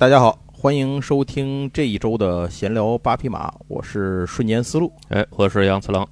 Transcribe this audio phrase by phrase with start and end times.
[0.00, 4.90] 大家好，欢迎收听这一周的闲聊八匹马，我是瞬间思路。
[5.10, 6.08] 哎，我是杨次郎。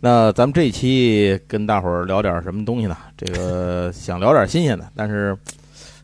[0.00, 2.96] 那咱们这一期跟大伙儿聊点什么东西呢？
[3.16, 5.38] 这个 想聊点新鲜的，但是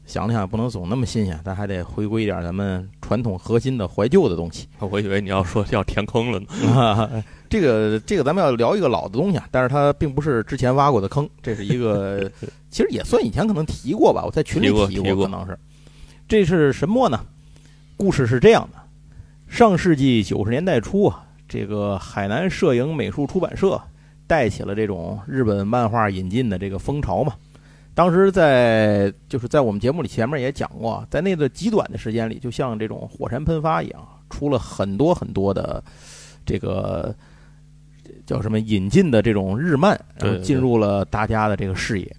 [0.06, 4.68] 想了想不能总那么新鲜，咱还得回归一点咱们传统核心的怀旧的东西。
[4.78, 7.24] 我以为你要说要填坑了呢。
[7.50, 12.30] 这个这个咱们要聊一个老的东西啊，但是它并不是之前挖过的坑，这是一个
[12.70, 15.58] 其实也算以前可能提过吧，我在群里提过，可能是。
[16.34, 17.24] 这是什么呢？
[17.96, 18.78] 故事是这样的：
[19.46, 23.80] 上世纪九十年代初啊，这个海南摄影美术出版社
[24.26, 27.34] 带起了这种日本漫画引进的这个风潮嘛。
[27.94, 35.80] 当时在就是在我们节目里前面也讲过，在那个极短的时间里，就像这种火山喷发一样，出了很多很多的
[36.44, 37.14] 这个
[38.26, 42.16] 叫什么引进的这种日漫，然后进入了大家的这个视野。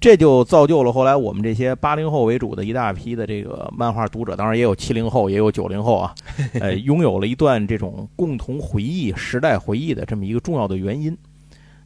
[0.00, 6.14] 这就造就了后来我们这些八零后为主的一大批的这个漫画读者，当然也有七零后，也有九零后啊，
[6.58, 11.14] 呃，拥有了一段这种共同回忆、时代回忆的这么一个重要的原因。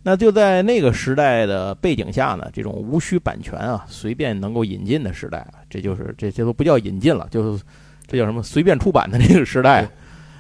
[0.05, 7.65] 那就在那个时代的背景下呢，这种无需版权啊、随便能够引进的时代，这就是这这都不叫引进了，就是
[8.07, 9.89] 这叫什么随便出版的这个时代，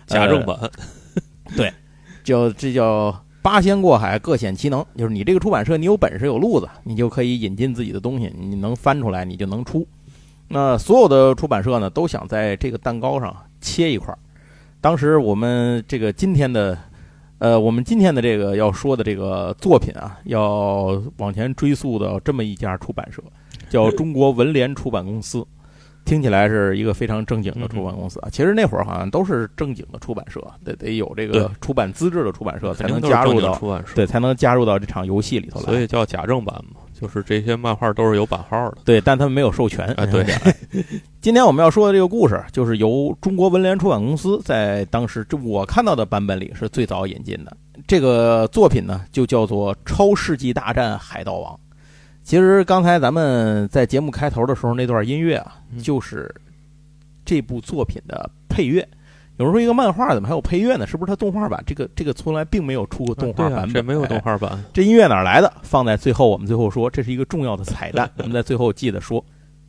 [0.06, 0.56] 假正版，
[1.56, 1.72] 对，
[2.22, 3.12] 叫这叫。
[3.44, 4.82] 八仙过海，各显其能。
[4.97, 9.87] 就是你这个出版社，你有本事有路子，你就可以引进自己的东西，你能翻出来，你就能出。
[10.49, 14.16] 那所有的出版社呢，都想在这个蛋糕上切一块。
[14.81, 16.78] 当时我们这个今天的，
[17.37, 23.22] 呃，我们今天的这个要说的这个作品啊，要往前追溯到这么一家出版社，
[23.69, 25.47] 叫中国文联出版公司。
[26.04, 33.59] 听起来是一个非常正经的出版公司啊，其实那会儿好像都是正经的出版社，得得有这个出版资质的出版社才能加入到，
[33.94, 35.66] 对，才能加入到这场游戏里头来。
[35.66, 38.78] 所以叫假正版嘛，就是这些漫画都是有版号的。
[38.84, 39.87] 对，但他们没有授权。
[39.94, 40.25] 啊，对。
[41.22, 47.56] 今天我们要说的这个故事，就是由中国文联出版公司在当时这我看到的版本里是最早引进的。
[47.87, 51.54] 这个作品呢，就叫做《超世纪大战海盗王》。
[52.24, 56.34] 其实刚才咱们在节目开头的时候那段音乐啊，就是
[57.22, 58.86] 这部作品的配乐。
[59.36, 60.86] 有人说一个漫画怎么还有配乐呢？
[60.86, 61.62] 是不是它动画版？
[61.66, 64.58] 这个这个从来并没有出过动画版本，没有动画版。
[64.72, 65.52] 这音乐哪来的？
[65.62, 68.10] 放在最后，我们最后说，这是一个重要的彩蛋。
[68.16, 69.22] 我们在最后记得说。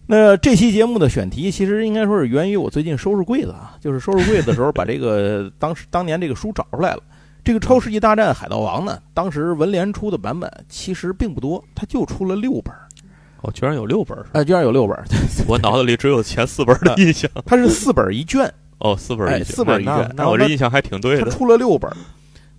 [0.08, 7.04] 那这期节目的选题其实应该说是源于我最近收拾柜子啊，就是收拾柜子的时候把这个当时当年这个书找出来了。
[7.46, 12.74] 这个《超世纪大战海盗王》呢，当时文联出的版本其实并不多，它就出了六本
[13.42, 14.98] 哦，居然有六本哎，居然有六本
[15.48, 17.30] 我脑子里只有前四本的印象。
[17.46, 18.52] 它是四本一卷。
[18.80, 19.56] 哦，四本一卷。
[19.56, 20.12] 四本一卷。
[20.16, 21.24] 那我这印象还挺对的。
[21.24, 21.88] 它出了六本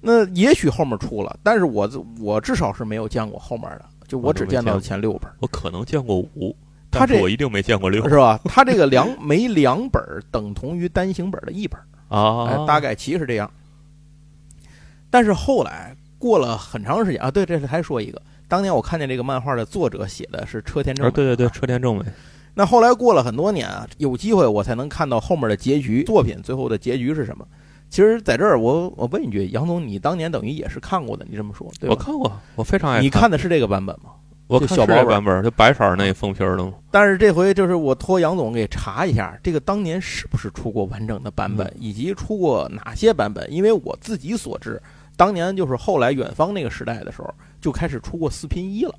[0.00, 6.54] 那也许后面出了，但是我我至少是没有见过后面的，就我只见到前六本我可能见过五，
[6.92, 8.38] 他这我一定没见过六，是吧？
[8.44, 11.76] 他这个两每两本等同于单行本的一本
[12.06, 13.50] 啊，大概其是这样。
[15.10, 22.04] 但是后来过了很长时间啊，对，这是还说一个，当年我看见这个漫画的作者写的是车田正美，对对对，车田正美。
[22.54, 27.46] 那后来过了很多年啊，有机会我才能看到后面的结局，作品最后的结局是什么？
[27.88, 33.00] 其实在这儿，我我问一句，杨总，你当年等于也是看过的，你这么说，对我看过，我非常爱。
[33.00, 34.10] 你看的是这个版本吗？
[34.48, 36.72] 我看小版本，就白色那封皮儿的吗？
[36.90, 43.52] 但是这回就是我托杨总给查一下，这个当年是不是出过完整的版本，以及出过哪些版本？
[43.52, 44.80] 因为我自己所知。
[45.16, 48.94] 当年就是后来远方那个时代的时候，就开始出过四拼一了。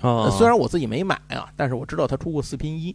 [0.00, 2.94] 啊，虽然我自己没买啊，但是我知道他出过四拼一，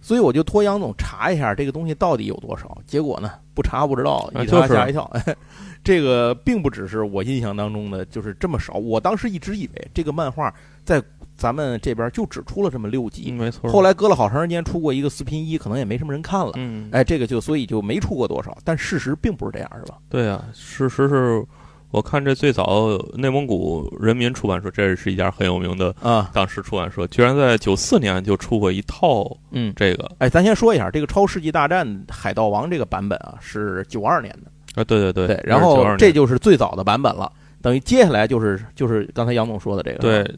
[0.00, 2.78] 所以我就托杨总查一下这个东西到底有多少。
[2.86, 5.10] 结果呢，不查不知道，一查吓一跳。
[5.84, 8.72] 这个并不只是我印象当中的就是这么少。
[8.72, 10.52] 我当时一直以为这个漫画
[10.82, 11.02] 在
[11.36, 13.70] 咱们这边就只出了这么六集，没错。
[13.70, 16.52] 后来隔了好长时间出过一个四拼一，可能也没什么人看了。
[16.56, 18.56] 嗯，哎，这个就所以就没出过多少。
[18.64, 19.98] 但事实并不是这样，是吧？
[20.08, 21.44] 对啊，事实是。
[21.90, 34.80] 我看这最早内蒙古人民出版社，这是一家很有名的啊，当时出版社，居然在九四年就出过一套，嗯，这个，哎，咱先说一下，这个《超世纪大战海盗王》这个版本啊，是九二年的。
[34.80, 40.34] 啊，对对对，对，然后这就是最早的版本了，等于接下来就是就是刚才杨总说的这个，对，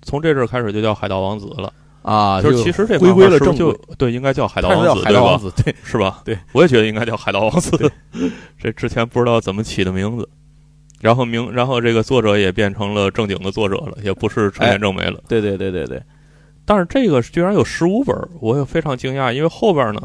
[0.00, 1.70] 从这阵开始就叫海盗王子了。
[2.00, 6.22] 啊，就是其实这回归了正就对，应该叫海盗王子，海盗王子，对，是吧？
[6.24, 7.92] 对，我也觉得应该叫海盗王子，
[8.56, 10.26] 这之前不知道怎么起的名字。
[11.00, 15.20] 然后名，然后这个作者也变成了正经的作者了，也不是车田正美了。
[15.28, 16.02] 对对对对对。
[16.64, 20.00] 但是这个居然有十五本，我也非常惊讶，因为后边呢，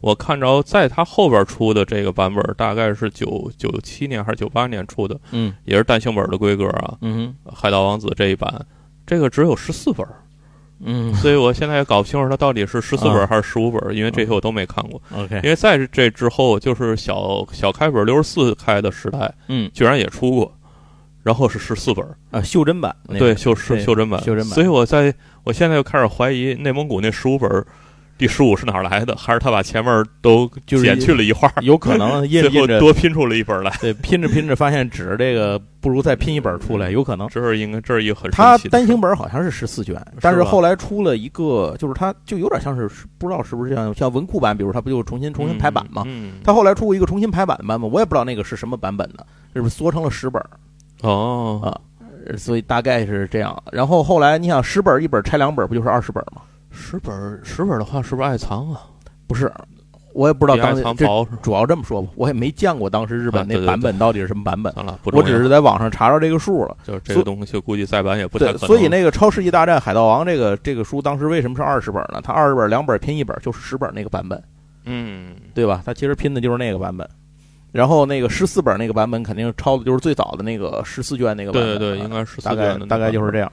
[0.00, 6.96] 我看着在他后边出的这个版本大概是九九七年还是九八年出的，嗯，也是单行本的规格啊。
[7.02, 8.52] 嗯海盗王子这一版，
[9.06, 10.04] 这个只有十四本，
[10.84, 11.14] 嗯。
[11.14, 13.26] 所以我现在也搞不清楚它到底是十四本啊。
[13.26, 15.00] 还是十五本，因为这些我都没看过。
[15.16, 19.70] ，OK，因为在这之后，就是小小开本六十四开的时代，嗯。
[19.72, 20.52] 居然也出过，
[21.22, 24.54] 然后是十四本，啊，袖珍版对，袖是袖珍版，袖珍版。
[24.54, 27.48] 所以我在我现在又开始怀疑内蒙古那十五本，
[28.20, 29.16] 第十五是哪儿来的？
[29.16, 33.74] 还是他把前面都就是减去了一画，有可能 印最后印着多拼出了一本来？
[33.80, 37.26] 对拼着拼着发现纸这个不如再拼一本出来，有可能。
[37.28, 42.86] 这是应该这是一个很它神奇的事单行本好像是十四卷，但是后来出了一个，就是它就有点像是
[43.16, 46.02] 不知道是不是像像文库版，比如它不就重新重新排版吗？
[46.06, 50.50] 嗯，它后来出过一个重新排版的版本，我也不知道那个是什么版本的，是不是缩成了十本儿？
[51.08, 51.72] 哦啊
[52.26, 53.56] 呃所以大概是这样。
[53.72, 56.42] 然后后来你想十本儿一本儿拆两本儿，不就是二十本儿吗？
[56.70, 58.82] 十本儿十本的话，是不是爱藏啊？
[59.26, 59.52] 不是，
[60.12, 61.04] 我也不知道爱当时？
[61.42, 64.72] 主要这么说吧，我也没见过当时日本那版本到底是什么版本，
[65.12, 66.76] 我只是在网上查着这个数了。
[66.84, 68.58] 就是这个东西，估计再版也不太，可能。
[68.60, 72.20] 所以那个《超世纪大战海盗王》这个这个书当时为什么是二十本呢？
[72.22, 74.42] 它二十本两本拼一本就是十本那个版本，
[74.84, 75.82] 嗯，对吧？
[75.84, 77.08] 它其实拼的就是那个版本。
[77.72, 83.52] 然后那个十四本那个版本肯定抄的就是最早的那个十四卷那个版本，对对对，应该是大概大概就是这样。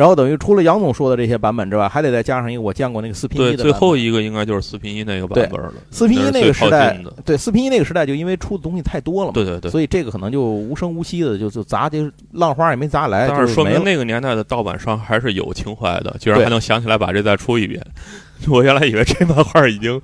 [0.00, 3.80] 然后等于除了杨总说的这些版本之外，还得再加上一个我见过那个四拼一对最的版本。
[3.82, 5.74] 后一个应该就是四拼一那个版本了。
[5.90, 13.52] 四拼一那个时代，对四拼一那个时代，就因为出的东西太多了嘛，对对对，所以这个可能就无声无息的就就砸，就是浪花也没砸来，但是。
[13.52, 17.84] 说明那个年代的盗版商还是有情怀的，居然还能想起来把这再出一遍。
[18.48, 20.00] 我原来以为这漫画已经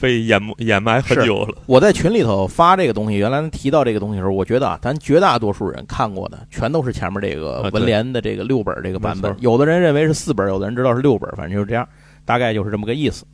[0.00, 1.54] 被掩没掩埋很久了。
[1.66, 11.86] 我在群里头发这个东西，原来提到这个东西的时候，我觉得啊，咱绝大多数人看过的全都是前面这个文联的这个六本这个版本有的人认为是四本，有的人知道是六本，反正就是这样，
[12.24, 13.24] 大概就是这么个意思。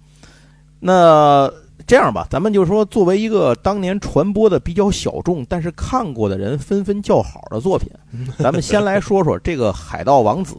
[0.81, 1.51] 那
[1.87, 7.89] 这样吧，咱们就说作为一个当年传播的比较小众，但是看过的人纷纷叫好的作品，
[8.39, 10.55] 咱们先来说说这个《海盗王子》，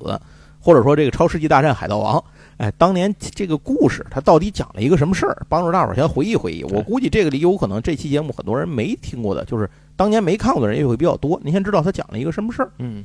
[0.60, 2.18] 或者说这个《超世纪大战海盗王》。
[2.58, 5.46] 哎，当年这个故事它到底讲了一个什么事儿？
[5.48, 6.64] 帮助大伙儿先回忆回忆。
[6.64, 11.40] 我估计这个里有可能这期节目很多人没听过的，就是当年没看过的人也会比较多。
[11.44, 12.72] 您先知道他讲了一个什么事儿？
[12.80, 13.04] 嗯，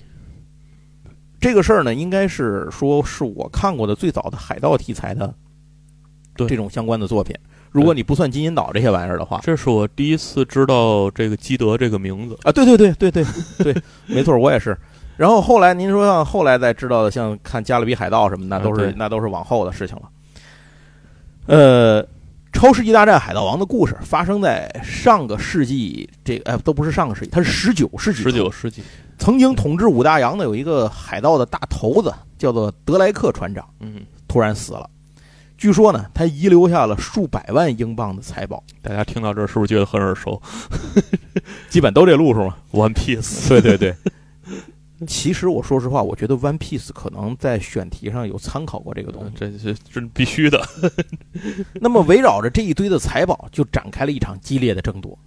[1.38, 5.34] 这个事儿呢，应该是说是我看过的最早的海盗题材的
[6.34, 7.36] 对这种相关的作品。
[7.70, 12.38] 如果你不算金银岛这些玩意儿的话，这是我第一次知道这个基德这个名字。
[12.42, 13.24] 啊，对对对对对
[13.58, 14.74] 对，没错，我也是。
[15.16, 20.02] 然后后来您说像后来再知道的，像看《加勒比海盗》什么，那都是、啊那都是往后的事情了。
[21.46, 22.02] 呃，
[22.52, 28.22] 《超世纪大战海盗王》的故事发生在上个世纪，这个哎都不是上个世纪，它是十九世纪。
[28.22, 28.82] 十九世纪，
[29.18, 34.88] 曾经统治五大洋的有一个海盗的大头子，叫做德莱克船长，嗯，突然死了。
[35.58, 40.40] 据说呢，他遗留下了数百万英镑的财宝，大家听到这儿是不是觉得很耳熟
[41.70, 42.56] 基本都这路数嘛。
[42.72, 43.94] ？One Piece，对对对。
[45.06, 49.32] 其实我说实话，我觉得 One Piece 可能在选题上有参考过这个东西。
[49.34, 50.62] 这这这必须的。
[51.80, 55.18] 那么围绕着这一堆的财宝，就展开了一场激烈的争夺。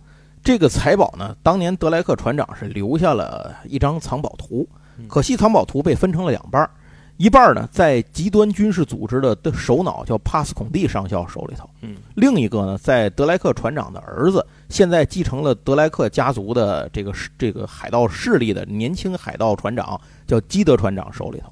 [0.43, 4.67] 这个财宝呢，当年德莱克船长是留下了一张藏宝图，
[4.99, 6.69] 嗯可惜藏宝图被分成了两半儿，
[7.17, 21.51] 一半呢在极端军事组织的的首脑叫帕斯孔蒂上校手里头，嗯，另一个呢在德莱克船长的儿子，现在继承了德莱克家族的这个这个海盗势力的年轻海盗船长叫基德船长手里头。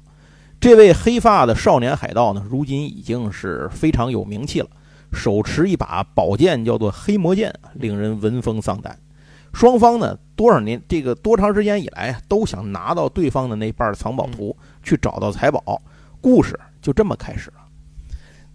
[0.60, 4.68] 这位黑发的少年海盗呢，如今已经是非常有名气了，
[5.12, 8.98] 手持一把宝剑，叫做黑魔剑，令人闻风丧胆。
[9.52, 15.82] 双方呢，多少年这个多长时间以来啊，都想拿到对方的那半藏宝图，去找到财宝。
[16.20, 17.56] 故事就这么开始了。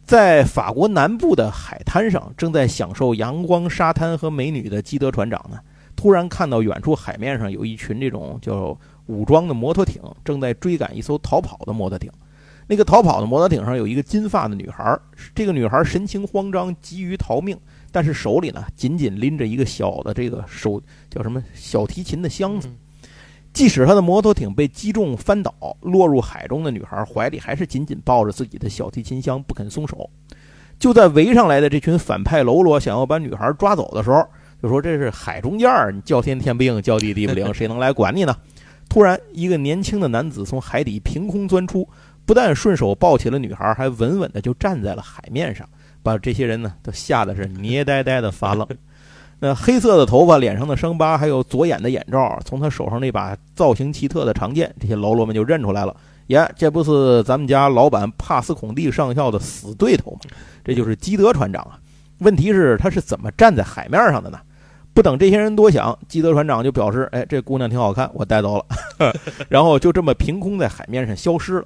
[0.05, 5.59] 在法国南部的海滩上，正在享受阳光、沙滩和美女的基德船长呢，
[5.95, 12.11] 突然看到远处海面上有一群这种叫武装的摩托艇，正在追赶一艘逃跑的摩托艇。
[12.65, 14.97] 那个逃跑的摩托艇上有一个金发的女孩，
[15.35, 17.55] 这个女孩神情慌张，急于逃命，
[17.91, 22.67] 但是手里呢紧紧拎着一个小的这个手叫什么小提琴的箱子。
[23.59, 30.09] 即使他的摩托艇被击中翻倒，落入海中的女孩怀里还是紧紧抱着自己的小提琴箱，不肯松手。
[30.79, 34.25] 就在围上来的这群反派喽啰想要把女孩抓走的时候，
[34.63, 38.33] 就说这是海中间儿，你叫天天不应，叫地地不灵， 谁能来管你呢？
[38.87, 41.85] 突然，一个年轻的男子从海底凭空钻出，
[42.25, 45.67] 不但顺手抱起了女孩，还稳稳的就站在了海面上，
[46.01, 48.65] 把这些人呢都吓得是捏呆呆的发愣。
[49.39, 55.95] 那黑色的头发、脸上的伤疤，还有左眼的眼罩，从他手上那把造型奇特的长剑，这些喽啰们就认出来了。
[56.27, 60.19] 呀，这不是咱们家老板帕斯孔蒂上校的死对头吗？
[60.63, 61.79] 这就是基德船长啊。
[62.19, 64.37] 问题是他是怎么站在海面上的呢？
[64.93, 68.65] 不等这些人多想，基德船长就表示：“哎，这姑娘挺好看，我带走了。
[69.47, 71.65] ”然后就这么凭空在海面上消失了。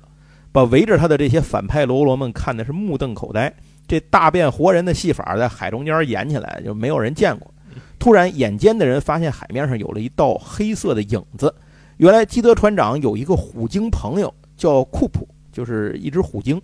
[0.52, 3.52] 把围着他的这些反派喽啰们看的是目瞪口呆。
[3.88, 7.52] 这大变活人的戏法在海中间演起来，就没有人见过。
[8.00, 11.54] 突然，眼尖的人发现海面上有了一道黑色的影子。
[11.98, 16.62] 原来基德船长有一个虎鲸朋友叫库普，就是一只虎鲸。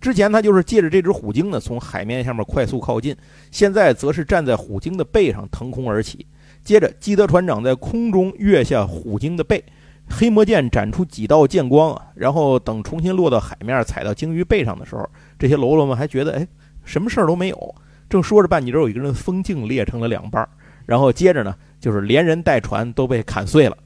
[0.00, 3.16] 之前他就是借着这只虎鲸呢，从海面下面快速靠近，
[3.50, 6.26] 现在则是站在虎鲸的背上腾空而起。
[6.62, 9.64] 接着，基德船长在空中跃下虎鲸的背。
[10.10, 16.46] 黑魔剑斩出几道剑光啊，然后等重新落到海面，踩到鲸鱼背上的时候，这些喽啰们还觉得哎，
[16.84, 17.74] 什么事儿都没有。
[18.10, 20.48] 正说着半截，有一个人风镜裂成了两半儿，
[20.86, 23.76] 然后接着呢，就是连人带船都被砍碎了，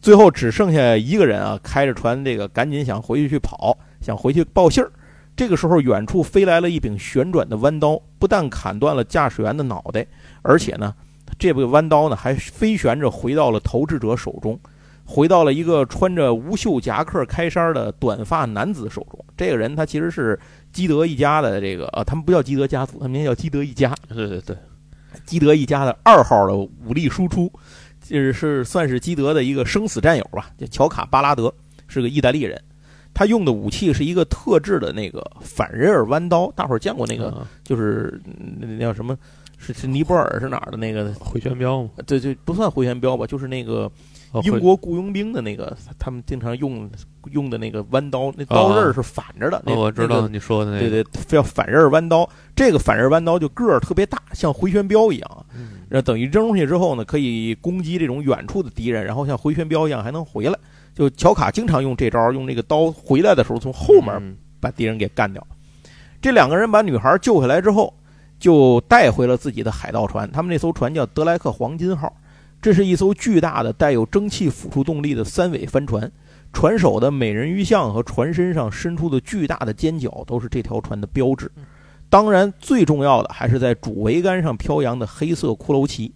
[0.00, 4.90] 最后只剩下一个人啊，开着船这个赶紧想回去去跑，想回去报信儿。
[5.34, 10.06] 这个时候，远处飞来了一柄旋转的弯刀，不但砍断了驾驶员的脑袋，
[10.42, 10.94] 而且呢，
[11.38, 14.58] 这个弯刀呢还飞旋着回到了投掷者手中。
[15.04, 19.22] 回到了一个穿着无袖夹克开衫的短发男子手中。
[19.36, 20.38] 这个人他其实是
[20.72, 23.92] 基德一家的这个呃，他们不叫基德家族，他们应该叫基德一家。
[24.08, 24.56] 对对对，
[25.24, 27.52] 基德一家的二号的武力输出，
[28.00, 30.50] 就是是算是基德的一个生死战友吧。
[30.58, 31.52] 叫乔卡巴拉德，
[31.88, 32.60] 是个意大利人。
[33.14, 36.50] 他用的武器是一个特制的那个反人耳弯刀。
[36.52, 37.46] 大伙儿见过那个？
[37.62, 38.20] 就是
[38.58, 39.16] 那叫什么？
[39.58, 41.90] 是是尼泊尔是哪儿的那个回旋镖吗？
[42.06, 43.90] 对对，不算回旋镖吧，就是那个。
[44.44, 46.90] 英国雇佣兵的那个，他们经常用
[47.32, 49.62] 用的那个弯刀，那刀刃是反着的。
[49.66, 52.26] 那我知道你说的那个，对对，叫反刃弯刀。
[52.56, 55.46] 这个反刃弯刀就个儿特别大，像回旋镖一样。
[55.54, 60.58] 嗯，等于扔出去之后呢，可以攻击这种远处的敌人，然后像回旋镖一样还能回来。
[60.94, 65.46] 就乔卡经常用这招，用这个刀回来的时候从后面把敌人给干掉。
[66.22, 67.92] 这两个人把女孩救下来之后，
[68.38, 70.30] 就带回了自己的海盗船。
[70.32, 72.10] 他们那艘船叫德莱克黄金号。
[72.62, 76.10] 这是一艘巨大的带有蒸汽辅助动力的三尾帆船，
[76.52, 81.50] 船首的美人鱼像和船身上伸出的巨大的尖角都是这条船的标志。
[82.08, 86.14] 当然，最重要的还是在主桅杆上飘扬的黑色骷髅旗。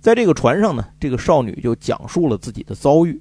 [0.00, 3.20] 在这个船上呢，这个少女就讲述了自己的遭遇。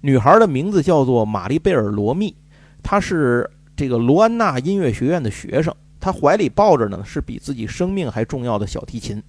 [0.00, 2.36] 女孩的名字叫做玛丽贝尔·罗密，
[2.80, 5.74] 她是这个罗安娜音乐学院的学生。
[5.98, 9.20] 她怀里抱着呢是比自己生命还重要的小提琴。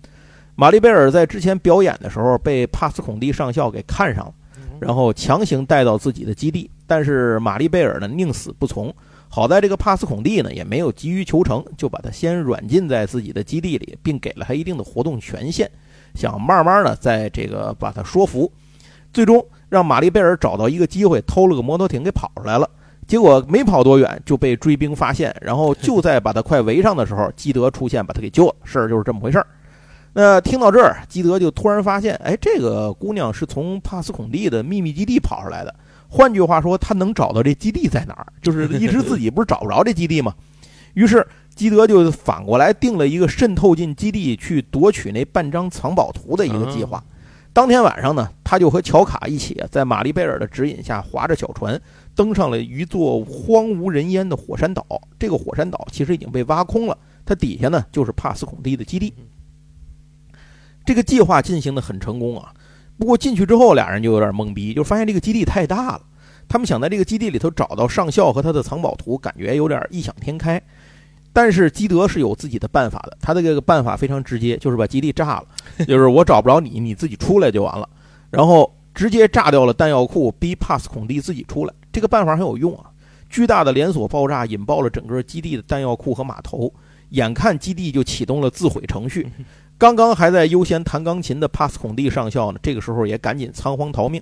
[0.57, 4.33] 玛丽贝尔在之前表演的时候被帕斯孔蒂上校给看上了，
[4.79, 6.71] 然后强行带到自己的基地。
[6.87, 8.93] 但是玛丽贝尔呢宁死不从。
[9.27, 15.69] 好在这个帕斯孔蒂呢也没有急于求成，就把他先软禁在自己的基地里，并给了他一定的活动权限，
[16.13, 18.49] 想慢慢的在这个把他说服。
[19.11, 22.69] 最终让玛丽贝尔找到一个机会偷了个摩托艇给跑出来了。
[23.05, 28.55] 结果没跑多远就被追兵发现，然后就在把他快围上的时候，基德出现把他给救了。
[28.63, 29.45] 事儿就是这么回事儿。
[30.17, 35.75] 那听到这儿，基德就突然发现，哎，这个姑娘是从帕斯孔蒂的秘密基地跑出来的。
[36.07, 38.25] 换句话说，他能找到这基地在哪儿？
[38.41, 40.33] 就是一直自己不是找不着这基地吗？
[40.93, 47.03] 于是基德就反过来定了一个渗透进基地去夺取那半张藏宝图的一个计划。
[47.51, 51.77] 当天晚上呢，他就和乔卡一起在玛丽贝尔的指引下，划着小船
[52.15, 54.85] 登上了一座荒无人烟的火山岛。
[55.19, 59.13] 这个火山岛其实已经被挖空了，它底下呢就是帕斯孔蒂的基地。
[60.85, 62.53] 这个计划进行的很成功啊，
[62.97, 66.01] 不过进去之后，俩人就有点懵逼，就发现这个基地太大了。
[66.47, 70.61] 他们想在这个基地里头找到上校和他的藏宝图，感觉有点异想天开。
[71.33, 75.45] 但是基德是有自己的办法的，他的这个办法非常直接，就是把基地炸了，
[75.85, 77.89] 就是我找不着你，你自己出来就完了。
[78.29, 81.73] 然后直接炸掉了弹药库，逼帕斯孔蒂自己出来。
[81.91, 82.85] 这个办法很有用啊！
[83.29, 86.71] 巨大的连锁爆炸引爆了整个基地的弹药库和码头，
[87.09, 89.27] 眼看基地就启动了自毁程序。
[89.77, 94.21] 刚刚还在悠闲弹钢琴的帕斯孔蒂上校呢，这个时候也赶紧仓皇逃命。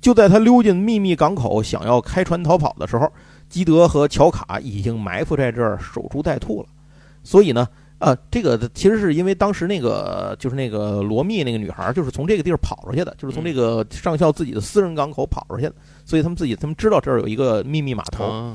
[0.00, 3.10] 就在他溜进秘密港口，想要开船逃跑的时候，
[3.48, 6.68] 基德和乔卡已经埋伏在这儿守株待兔了。
[7.22, 15.74] 所以呢，呃，这个其实是因为当时那个就是那个罗密那个女孩，就是从这个地儿跑出去的，就是从这个上校自己的私人港口跑出去的。
[16.04, 18.54] 所以他们自己他们知道这儿有一个秘密码头。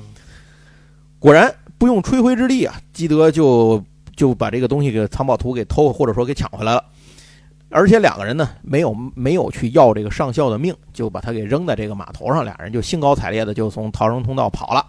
[1.20, 3.84] 果然不用吹灰之力啊，基德就。
[4.16, 6.84] 就把这个东西给藏宝图给偷，或者说给抢回来了，
[7.70, 14.86] 而且两个人呢没有没有去要这个上校的命，就把他给扔在这个码头上，俩人就兴高采烈的就从逃生通道跑了。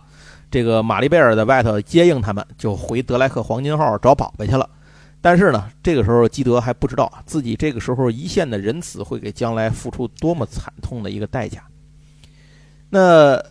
[0.51, 4.69] 这个玛丽贝尔在外头接应他们，就回德莱克黄金号找宝贝去了。
[5.21, 11.63] 但是呢，这个时候基德还不知道自己这个时候一线的仁慈会给将来付出多么惨痛的一个代价。
[12.89, 13.43] 那。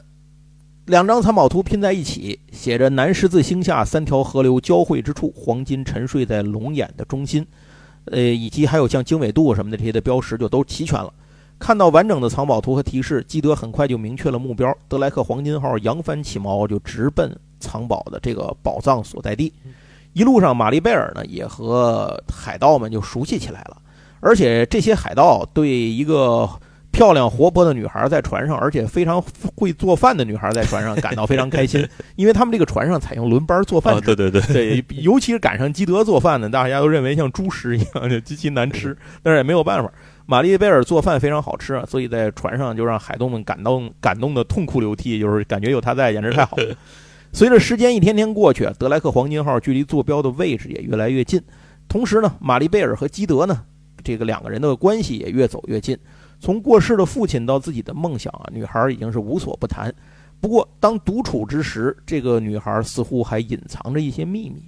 [0.86, 7.46] 两张藏宝图拼在一起，写着“南十字星下三条河流交汇之处，黄金沉睡在龙眼的中心”，
[8.10, 11.14] 呃，以及还有像经纬度什么的这些的标识就都齐全了。
[11.60, 14.76] 看到完整的藏宝图和提示，基德很快就明确了目标。
[14.88, 19.54] 德莱克黄金号扬帆起锚，就直奔藏宝的这个宝藏所在地。
[20.14, 23.78] 一路上，玛丽贝尔呢也和海盗们就熟悉起来了。
[24.22, 26.50] 而且这些海盗对一个
[26.96, 29.22] 漂亮活泼的女孩在船上，而且非常
[29.54, 31.86] 会做饭的女孩在船上感到非常开心，
[32.16, 34.00] 因为他们这个船上采用轮班做饭。
[34.00, 39.92] 对对对对，尤其是赶上基德做饭呢，大家都认为像猪食一样就极其难吃，但是也没有办法。
[40.26, 46.76] 玛丽贝尔做饭非常好吃啊，所以在船上就让海东们感动感动的痛哭流涕，就是感觉有他在简直太好了。
[47.34, 51.42] 随着时间一天天过去，德莱克黄金号距离坐标的位置也越来越近，
[51.90, 53.62] 同时呢，玛丽贝尔和基德呢，
[54.02, 55.98] 这个两个人的关系也越走越近。
[56.40, 59.94] 从过世的父亲到自己的梦想啊，女孩已经是无所不谈。
[60.40, 64.64] 不过当独处之时，这个女孩似乎还隐藏着一些秘密。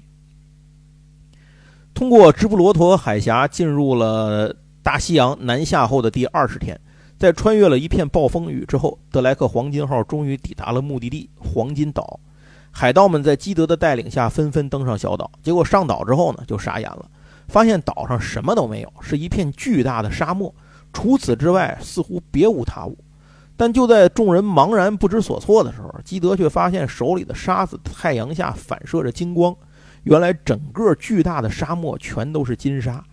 [1.93, 4.55] 通过直布罗陀海峡进入了。
[4.83, 6.79] 大西洋南下后的第二十天，
[7.17, 12.17] 在穿越了一片暴风雨之后，德莱克黄金号终于抵达了目的地——黄金岛。
[12.71, 15.29] 海盗们在基德的带领下纷纷登上小岛。
[15.43, 17.05] 结果上岛之后呢，就傻眼了，
[17.49, 20.55] 发现岛上什么都没有，是一片巨大的沙漠。
[20.97, 22.97] 除此之外，似乎别无他物。
[23.55, 29.55] 但就在众人茫然不知所措的时候，基德却发现手里的沙子太阳下反射着金光。
[30.05, 33.03] 原来整个巨大的沙漠全都是金沙，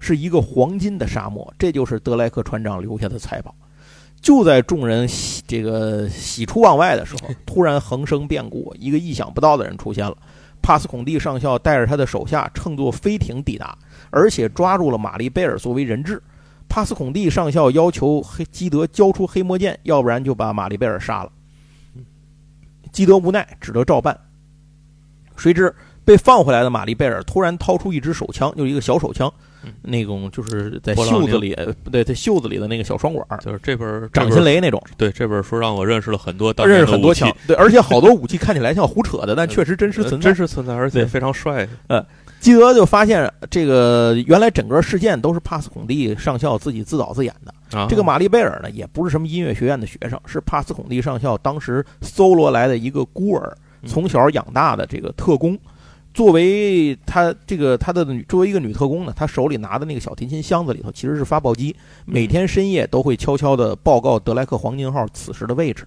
[0.00, 1.52] 是一个黄金的沙漠。
[1.58, 3.54] 这就是德莱克船长留下的财宝。
[4.22, 10.16] 就在众人喜这个喜出望外的时候，突然横生变故，一个意想不到的人出现了。
[10.62, 13.76] 帕斯孔蒂上校带着他的手下乘坐飞艇抵达，
[14.08, 16.22] 而且抓住了玛丽贝尔作为人质。
[16.68, 21.32] 帕斯孔蒂上校要求黑基德交出黑魔剑，要不然就把玛丽贝尔杀了。
[22.92, 24.18] 基德无奈，只得照办。
[25.36, 25.74] 谁知。
[26.04, 29.28] 被放回来的玛丽贝尔突然掏出一支手枪，就是一个小手枪，
[29.82, 31.52] 那种就是在袖子里，
[31.82, 34.80] 不对，在袖子里的那个小双管，就是这本掌心雷那种。
[34.96, 37.28] 对，这本书让我认识了很多，认识很多枪。
[37.48, 41.68] 对，而且好多武器看起来像胡扯的，但确实真实存在，真实存在，而且非常帅。
[41.88, 42.06] 呃，
[42.46, 47.88] 基德就发现这个原来整个事件都是帕斯孔蒂上校自己自导自演的。
[47.88, 53.52] 这个玛丽贝尔呢，也不是什么音乐学院的学生，是帕斯孔蒂上校当时搜罗来的一个孤儿，
[53.84, 55.58] 从小养大的这个特工。
[56.14, 65.84] 作为他这个他的作为一个女特工呢，她手里拿的那个小提琴箱子里头其实是发报机，每天深夜都会悄悄地报告德莱克黄金号此时的位置。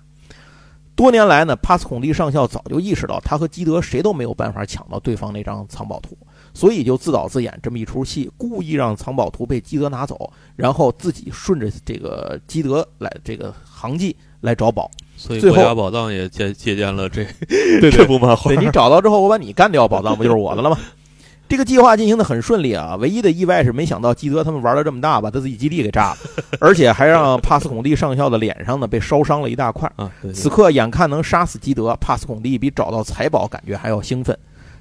[0.93, 6.17] 多年来呢，帕斯孔蒂上校早就意识到他和基德谁都没有办法抢到对方那张藏宝图，
[6.53, 14.89] 所以就自导自演这么一出戏，故意让藏宝图被基德拿走，然后自己顺着这个基德来这个航迹来找宝。
[15.15, 17.25] 所以国家宝藏也借借鉴了这
[17.91, 18.49] 这部漫画。
[18.49, 20.77] 对 你找到之后，我把你干掉，宝藏不就是我的了吗？
[21.49, 22.95] 这个计划进行的很顺利啊。
[22.97, 26.17] 唯一的意外是，没想到基德他们玩的这么大，把他自己基地给炸了，
[26.61, 29.91] 而且还让帕斯孔蒂上校的脸上呢被烧伤了一大块。
[29.95, 34.37] 啊，此刻眼看能杀死基德，帕斯孔蒂比找到财宝感觉还要兴奋。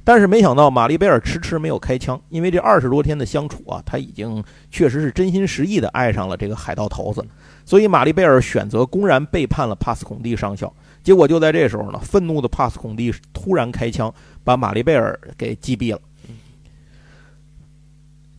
[0.09, 7.23] 但是没想到，玛丽贝尔迟迟没有开枪，因为这二十多天的相处啊，他已经确实是真心实意的爱上了这个海盗头子。
[7.67, 10.73] 所以，玛丽贝尔选择公然背叛了帕斯孔蒂上校。
[11.03, 14.11] 结果就在这时候呢，愤怒的帕斯孔蒂突然开枪，
[14.43, 16.01] 把玛丽贝尔给击毙了。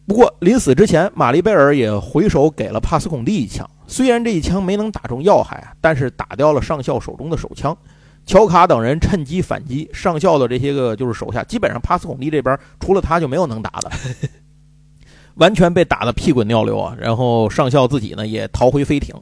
[0.08, 3.70] 不过临死之前，玛丽贝尔也回手给了帕斯孔蒂一枪。
[3.86, 7.78] 虽然这一枪没能打中要害，但是打掉了上校手中的手枪。
[8.30, 13.90] 乔卡等人趁机反击，上校的这些个就是手下，基本上帕斯孔蒂这边除了他就没有能打的。
[15.34, 16.96] 完全被打得屁滚尿流啊！
[17.00, 19.16] 然后上校自己呢也逃回飞艇，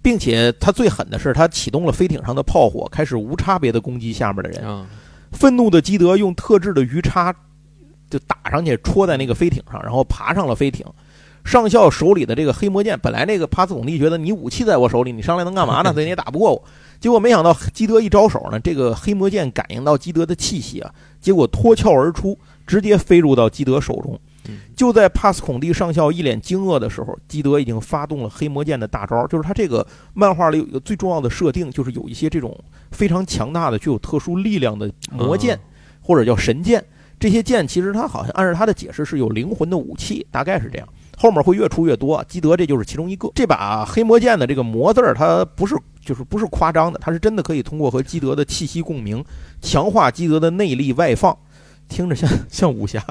[0.00, 4.86] 并且他最狠的是，他启动了飞艇上的炮火，开始无差别的攻击下面的人。
[5.32, 7.34] 愤怒的基德用特制的鱼叉
[8.08, 10.86] 就打上去，戳在那个飞艇上，然后爬上了飞艇。
[11.44, 15.92] 上校手里的这个黑魔剑，本来那个帕斯孔蒂觉得你武器在我手里，你上来能干嘛呢？
[15.94, 16.64] 所以你也打不过我。
[17.00, 24.18] 结果没想到基德一招手呢，这个黑魔剑感应到基德的气息啊，结果脱壳而出，直接飞入到基德手中。
[24.76, 29.26] 就在帕斯孔蒂上校一脸惊愕的时候，基德已经发动了黑魔剑的大招。
[29.26, 32.54] 就是他这个漫画里有一个最重要的设定，就是有一些这种
[32.90, 35.58] 非常强大的、具有特殊力量的魔剑，
[36.00, 36.82] 或者叫神剑。
[37.18, 40.86] 这些剑其实他好像按照他的解释是有灵魂的武器，大概是这样。
[41.16, 42.24] 后面会越出越多。
[42.28, 43.30] 基德这就是其中一个。
[43.34, 49.24] 这把黑魔剑的这个“魔”字儿，它不是就是不是夸张的，它是真的可以通过和基德的气息共鸣，
[49.60, 51.36] 强化基德的内力外放。
[51.88, 53.04] 听着像 像武侠。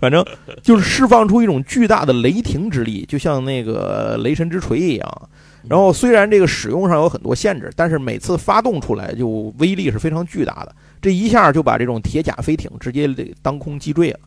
[0.00, 0.24] 反正
[0.62, 5.28] 就是释放出一种巨大的雷霆之力，就像那个雷神之锤一样。
[5.68, 10.74] 然后虽然这个使用上有很多限制，但是每次发动出来就威力是非常巨大的。
[11.02, 13.08] 这一下就把这种铁甲飞艇直接
[13.42, 14.20] 当空击坠了。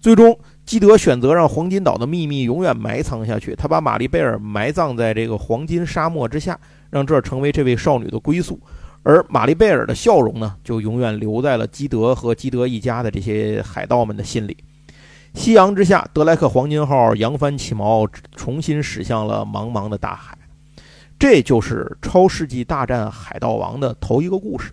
[0.00, 6.58] 最终，基德选择让黄金岛的秘密永远埋藏下去，他把玛丽贝尔埋葬在这个黄金沙漠之下，
[6.90, 8.58] 让这儿成为这位少女的归宿。
[9.02, 14.56] 而玛丽贝尔的笑容呢，就永远留在了基德和基德一家的这些海盗们的心里。
[15.34, 20.38] 夕阳之下，德莱克黄金号扬帆起锚，重新驶向了茫茫的大海。
[21.18, 24.72] 这就是《超世纪大战海盗王》的头一个故事。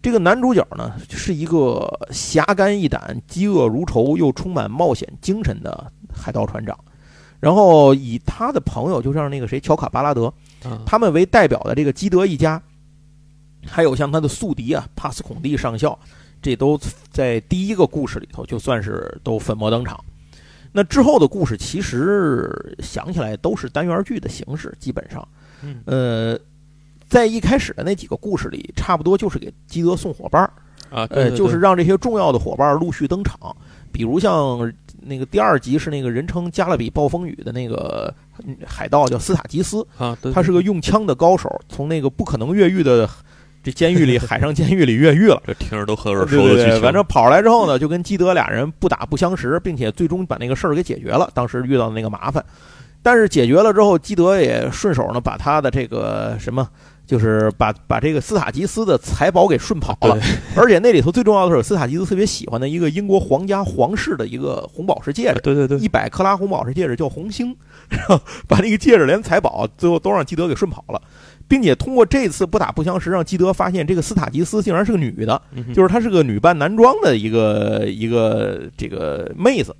[0.00, 6.78] 这个男主角呢，是一个侠肝义胆、嫉恶如仇又充满冒险精神的海盗船长。
[7.40, 10.32] 然后以他的朋友，就像那个谁乔卡巴拉德，
[10.86, 12.62] 他们为代表的这个基德一家，
[13.66, 15.98] 还有像他的宿敌啊帕斯孔蒂上校，
[16.40, 16.78] 这都
[17.10, 20.02] 在第一个故事里头就算是都粉墨登场。
[20.72, 25.26] 那之后的故事其实想起来都是单元剧的形式，基本上，
[25.84, 26.38] 呃。
[27.14, 30.50] 在一开始的那几个故事里，差不多就是给基德送伙伴儿
[30.90, 33.38] 啊，呃，就是让这些重要的伙伴陆续登场。
[33.92, 34.58] 比如像
[35.00, 38.12] 那个第二集是那个人称加勒比暴风雨的那个
[38.66, 43.08] 海盗叫斯塔吉斯啊，他是个用枪的高手，从那个不可能越狱的
[43.62, 45.40] 这监狱里海上监狱里越狱了。
[45.46, 46.82] 这听着都很耳熟的剧情。
[46.82, 51.30] 反正跑出来之后呢，就跟基德俩人不打不相识，并且最终把那个事儿给解决了。
[51.32, 52.44] 当时遇到的那个麻烦，
[53.04, 56.68] 但是解决了之后，基德也顺手呢把他的这个什么。
[57.06, 60.18] 就是把把这个斯塔吉斯的财宝给顺跑了，
[60.56, 67.54] 而且那里头最重要的是，斯塔吉斯特别喜欢的一个英国皇家皇室的一个红宝石戒指，对对对，一百克拉红宝石戒指叫红星，
[67.88, 71.02] 然后把那个戒指连财宝最后都让基德给顺跑了，
[71.46, 75.40] 并且通过这次不打不相识，让基德发现这个斯塔吉斯竟然是个女的，
[75.74, 79.76] 就是她是个女扮男装的一个一个这个妹子，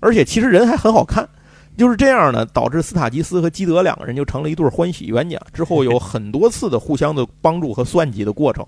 [0.00, 1.28] 而且其实人还很好看。
[1.76, 5.38] 就是这样呢，导致斯塔吉斯和基德两个人就成了一对欢喜冤家。
[5.52, 8.66] 之后有 很多次的互相的帮助和算计的过程。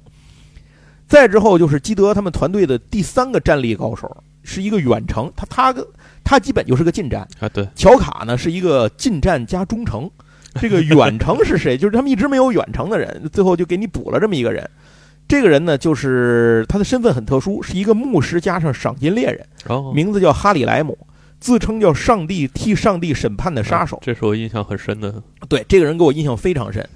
[1.06, 5.88] 再之后就是基德他们团队的第三个战力高手，是一个远程，他他个
[6.22, 7.48] 他基本就是个近战啊。
[7.48, 10.10] 对，乔卡呢是一个近战加中程。
[10.60, 11.76] 这个远程是谁？
[11.78, 14.68] 就是他们一直没有远程的人，最后就给你补了这么一个人。
[15.26, 19.46] 这个人呢，就是他的身份很特殊，是一个牧师加上赏金猎人，
[19.94, 20.96] 名字叫哈里莱姆。
[21.40, 25.22] 自称叫上帝替上帝审判的杀手，这是我印象很深的。
[25.48, 26.86] 对这个人给我印象非常深。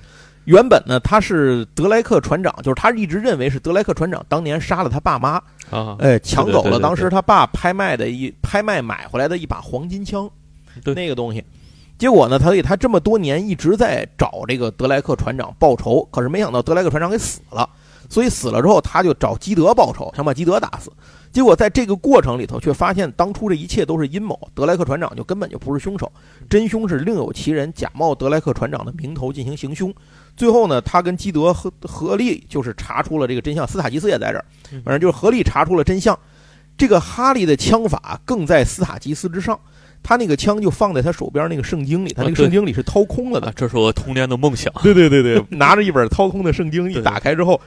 [0.44, 10.28] 原本呢，他是德莱克船长，就是他一直认为是德莱克船长当年杀了他爸妈啊，哎，抢走了当时他爸拍卖的一拍卖买回来的一把黄金枪，
[10.84, 11.44] 那个东西。
[11.96, 17.68] 结果呢，他给他这么多年一直在找这个德莱克船长报仇，可是没想到德莱克船长给死了，
[18.12, 20.92] 所以死了之后他就找基德报仇，想把基德打死。
[21.32, 24.38] 结果在这个过程里头，却发现当初这一切都是阴谋。
[24.54, 26.12] 德莱克船长就根本就不是凶手，
[26.50, 29.90] 真凶是另有其人，假冒德莱克船长的名头进行行凶。
[30.36, 33.66] 最后呢，他跟基德合合力就是查出了这个真相。
[33.66, 34.44] 斯塔吉斯也在这儿，
[34.84, 36.18] 反正就是合力查出了真相。
[36.76, 39.58] 这个哈利的枪法更在斯塔吉斯之上，
[40.02, 43.50] 他那个枪就放在他手边那个圣经里，他那个圣经里是掏空了的。
[43.56, 44.70] 这是我童年的梦想。
[44.82, 47.58] 对对对对， 拿着一本掏空的圣经，一打开之后。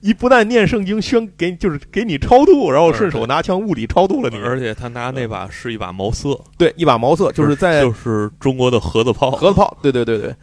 [0.00, 4.36] 一不但念圣经宣给就是给你超度，然后顺手拿枪物理超度了你。
[4.36, 10.34] 而且他拿那把是一把毛瑟，对，一把毛瑟，就是在就是中国的盒子炮，盒子炮，对对对 对，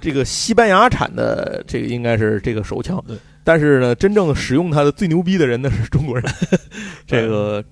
[0.00, 3.02] 这个西班牙产的这个应该是这个手枪，
[3.42, 6.24] 但是呢，真正使用它的最牛逼的人呢是中国人，
[7.06, 7.64] 这个。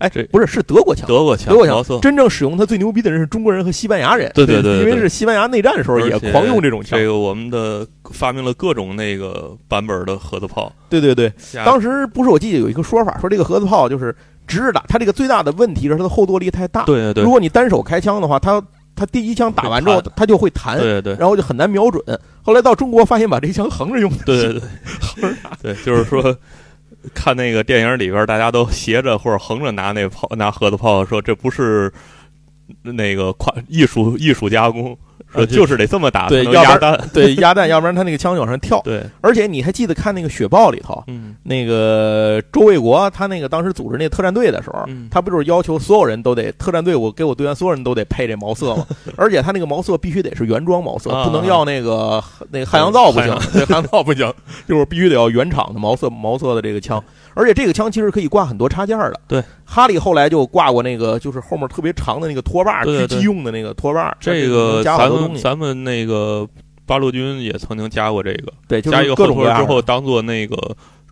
[0.00, 2.00] 哎，这不是是德国枪，德国枪，德国枪。
[2.00, 4.32] 真正使用它最牛逼的人是中国人和西班牙人。
[4.34, 6.98] 对对对，因为是西班牙内战的时候也狂用这种枪。
[6.98, 10.72] 这个我们的发明了各种那个版本的盒子炮。
[10.88, 11.30] 对对对，
[11.66, 16.84] 当时不是我记得有一个说法，说这个盒子炮就是直着打，它这个最大的问题是它的后坐力太大。
[16.84, 18.62] 对对对，如果你单手开枪的话，它
[18.96, 22.02] 它第一枪打完之后它就会弹，对对，然后就很难瞄准。
[22.40, 24.62] 后来到中国发现把这枪横着用，对对对，
[24.98, 26.34] 横着打，对，就是说。
[27.14, 31.92] 看那个电影里边，大家都斜着或者横着拿那炮，拿盒子炮，说这不是
[32.82, 34.96] 那个跨艺术艺术加工，
[35.32, 38.80] 说就是得这么打，对，压弹，对，鸭蛋，要不然他那个枪就往上跳。
[38.82, 48.86] 对，而且你还记得看那个雪豹里头，嗯，那个周卫国他那个当时组织那特战队的时候，他不就是要求所有人都得特战队我给我队员所有人都得配这毛瑟吗？
[49.16, 54.32] 而且他那个毛瑟必须得是原装毛瑟，不能要那个那个汉阳造不行，对，汉阳造不行，
[54.68, 57.02] 就是必须得要原厂的毛瑟毛瑟的这个枪。
[57.40, 59.20] 而且这个枪其实可以挂很多插件的。
[59.26, 64.14] 对，哈利后来就挂过那个，就是后面特别长的那个拖把，狙击用的那个拖把。
[64.20, 66.46] 这个咱们咱们那个
[66.84, 70.56] 八路军也曾经加过这个，对，加一个后托之后当做那个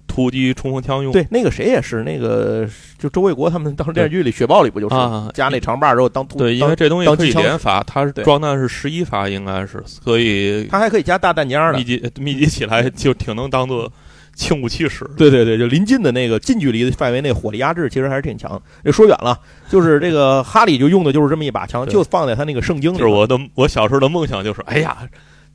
[0.06, 1.12] 突击冲锋枪用。
[1.12, 4.94] 对，那个谁也是，那个就周卫国他们当时电视剧里《雪豹》里不就是
[5.32, 6.36] 加那长把之后当突？
[6.36, 13.90] 对，因为这东西可以连发，它是装弹是十一发，应该是，所以它还可以加大弹夹的密集密集起来就挺能当做。
[14.38, 15.04] 轻武器使。
[15.16, 18.60] 对对对，就临近的那个近距离的范围内火力压制，其实还是挺强。
[18.84, 22.96] 这说远了，就是这个哈利就用的就是这么一把枪，就放在他那个圣经里。
[22.96, 24.96] 就是我的我小时候的梦想就是，哎呀，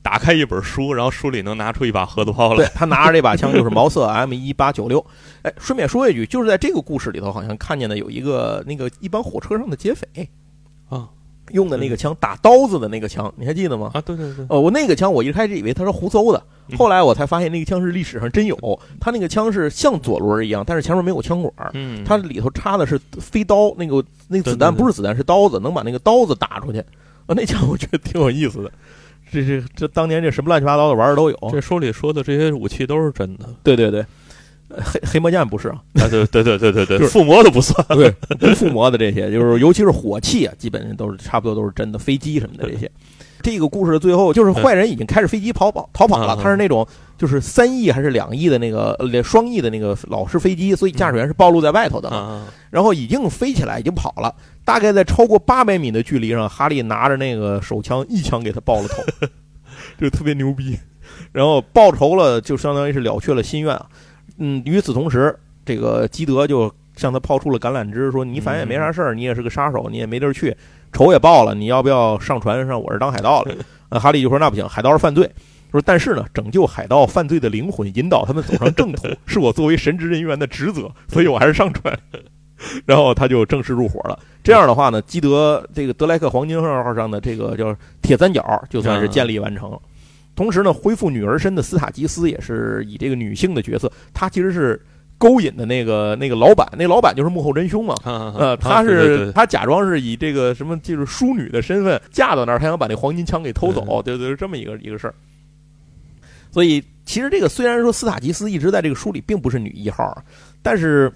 [0.02, 2.58] 打开一本书，然后书里能拿出一把盒子炮来。
[2.58, 5.04] 对他拿着这把枪就是毛瑟 M 一八九六。
[5.44, 10.28] 哎，顺便说一句，就是在这个故事里头，好像看见的有一个那个一般火车上的劫匪啊，
[11.52, 13.92] 用的那个枪打刀子的那个枪，你还记得吗？
[13.94, 18.58] 啊，对对对，哦，我那个枪我一开始以为它是胡诌的，嗯 后来我才发现那个枪是历史上真有。
[19.00, 26.80] 它那个枪是像左轮一样，但是前面没有枪管，嗯，它里头插的是飞刀，那个那个子弹不是子弹是刀子，能把那个刀子打出去。
[26.80, 28.72] 啊，那枪我觉得挺有意思的。
[29.32, 31.38] 这这这当年这什么乱七八糟的玩意儿都有。
[31.52, 33.50] 这书里说的这些武器都是真的。
[33.64, 34.06] 对对对，呃
[34.70, 37.86] 黑黑魔剑不是啊，啊，对对对对对对，就是附魔的不算。
[37.96, 42.90] 对，不附魔的这些，就是尤其是火器啊，基本上都是差不多都是真的，飞机什么的这些。
[43.42, 59.28] 这个故事的最后，就是坏人已经开着飞机跑跑逃跑了，他是那种就是三翼还是两翼的那个呃双翼的那个老式飞机，所以驾驶员是暴露在外头的然后已经飞起来，已经跑了，大概在超过八百米的距离上，哈利拿着那个手枪一枪给他爆了头，
[60.00, 60.80] 就特别牛逼。
[61.34, 63.86] 然后报仇了，就相当于是了却了心愿啊。
[64.38, 70.56] 嗯，与此同时，这个基德就向他抛出了橄榄枝，说：“你反正也没啥事儿，你也是个杀手，你也没地儿去，
[70.92, 73.56] 仇也报了，你要不要上船上我这当海盗了？”
[73.90, 75.30] 呃， 哈利就说：“那不行，海盗是犯罪。”
[75.72, 81.98] 说：“但是呢，拯救海盗犯罪的灵魂，引导他们走上正途，是我作为神职人员的职责，所以我还是上船。”
[82.86, 84.18] 然后他就正式入伙了。
[84.42, 89.80] 这样的话呢，基德这个德莱克黄金号上的这个叫铁三角就算是建立完成了。
[90.36, 94.82] 同时呢，恢复女儿身的斯塔吉斯也是以这个女性的角色，她其实是
[95.18, 97.96] 勾引的那个那个老板，那老板就是幕后真凶嘛。
[98.04, 105.14] 呃呃，她是她假装是以这个什么就是淑女的身份嫁到那儿，她想把那黄金枪给偷走，对对，是这么一个一个事儿。
[106.52, 110.16] 所以其实这个虽然说斯塔吉斯一直在这个书里并不是女一号，
[110.62, 111.12] 但是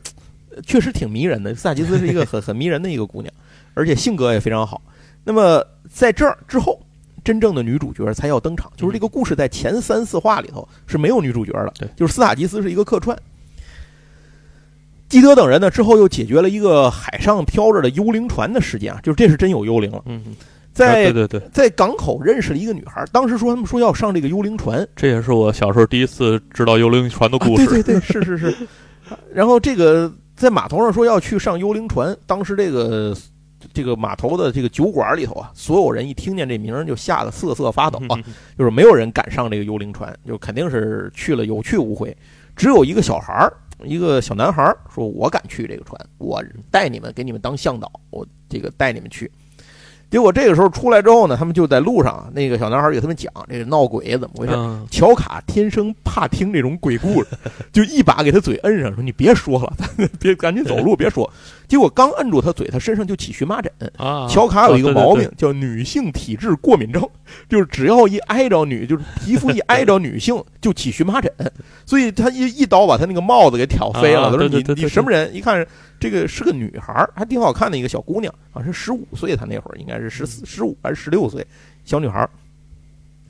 [0.55, 1.53] 呃确实挺迷人的。
[1.53, 3.33] 斯塔吉斯是一个很很迷人的一个姑娘，
[3.73, 4.81] 而且性格也非常好。
[5.23, 6.79] 那么在这儿之后，
[7.27, 13.17] 真正的女主角才要登场，就是这个故事在前三四话里头是没有女主角的，对就是斯塔吉斯是一个客串。
[15.09, 20.23] 基德等人呢之后又解决了一个海上飘着的幽灵船的事件啊，就是这是真有幽灵了，嗯，
[20.71, 27.63] 在对对对，在港口认识了一个女孩，当时说他们说要上这个幽灵船，这也是我小时候第一次知道幽灵船的故事。
[27.63, 28.55] 啊、对对对， 是是是。
[29.33, 33.13] 然后这个在码头上说要去上幽灵船，当时这个
[33.73, 38.19] 这个码头的这个酒馆里头啊，所有人一听见这名儿就吓得瑟瑟发抖啊，
[38.57, 42.15] 就是没有人敢上这个幽灵船，就肯定是去了有去无回。
[42.55, 49.31] 只有一个小孩儿，一个小男孩儿说：“我敢去这个船，我带你们，给你们当向导，我这个带你们去。”
[50.09, 54.53] 结果这个时候出来之后呢，他们就在路上，那个小男孩给他们讲这个闹鬼怎么回事。
[54.55, 57.27] 嗯乔卡天生怕听这种鬼故事，
[57.73, 59.73] 就一把给他嘴摁上，说：“你别说了，
[60.17, 61.29] 别赶紧走路，别说。”
[61.67, 63.71] 结果刚摁住他嘴，他身上就起荨麻疹。
[63.97, 67.07] 啊，乔卡有一个毛病啊，叫女性体质过敏症，
[67.49, 71.31] 就是只要一挨着女，就是皮肤一挨着女性就起荨麻疹，
[71.85, 74.27] 所以他一一刀把他那个帽子给挑飞了。
[74.27, 75.33] 啊他说：“你你什么人？
[75.35, 75.65] 一看
[75.99, 81.45] 这个是个女孩儿，还挺好看的一个小姑娘，好像是十五岁，她那会儿应该是十四、十五还是十六岁，
[81.83, 82.29] 小女孩儿，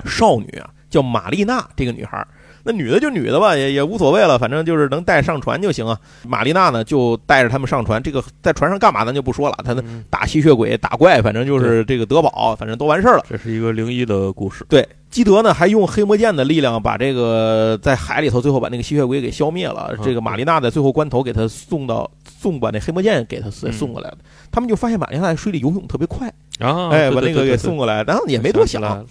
[0.05, 2.27] 少女啊，叫玛丽娜这个女孩儿。
[2.67, 5.97] 那女的就女的吧，也也无所谓了，反正就是能带上船就行啊。
[6.27, 8.03] 玛丽娜呢，就带着他们上船。
[8.03, 13.25] 这个在船上干嘛咱就不说了，她呢嗯打吸血鬼、打怪，反正就是这个德宝，反正都完事儿了。
[13.29, 14.65] 这是一个灵异的故事。
[14.67, 19.95] 对，基德呢还用黑魔剑的力量把这个在海里头最后把那个吸血鬼给消灭了。
[19.97, 24.17] 嗯这个玛丽娜在最后关头给他送到送把那黑魔剑给他嗯送过来了。
[24.51, 26.27] 他们就发现玛丽娜在水里游泳特别快，
[26.59, 29.05] 啊，哎，对把那个给送过来，然后也没多想。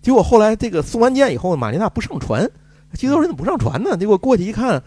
[0.00, 2.50] 结果后来这个送完剑以后，玛丽娜不上船，
[2.94, 3.96] 基德说你怎么不上船呢？
[3.96, 4.82] 结果过去一看，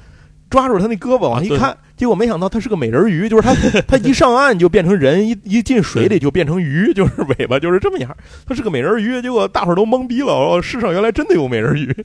[0.50, 3.54] 抓住他那胳膊往一看，结果没想到他是个美人鱼，就是他
[3.88, 8.16] 他一上岸就变成人，一一进水里就变成鱼，就是尾巴就是这么样。
[8.46, 10.28] 他是个美人鱼，结果大伙儿都懵逼了。
[10.28, 11.96] 哦，世上原来真的有美人鱼。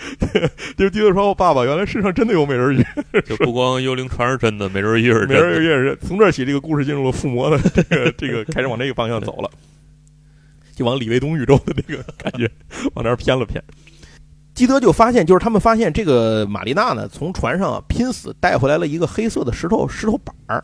[0.78, 2.82] 就基德说：“我爸爸，原来世上真的有美人鱼。
[3.26, 5.66] 就不光幽灵船是真的，美人鱼是真美人鱼。
[5.66, 9.50] 也是。”从这儿起，这个故事进入了附魔的 这个这个开始往这个方向走了，
[10.74, 12.50] 就往李卫东宇宙的这个感觉
[12.94, 13.62] 往那儿偏了偏。
[14.60, 20.62] 基德就发现，就是他们发现这个玛丽娜呢，从船上啊拼死带回来了一个黑色的石头石头板儿，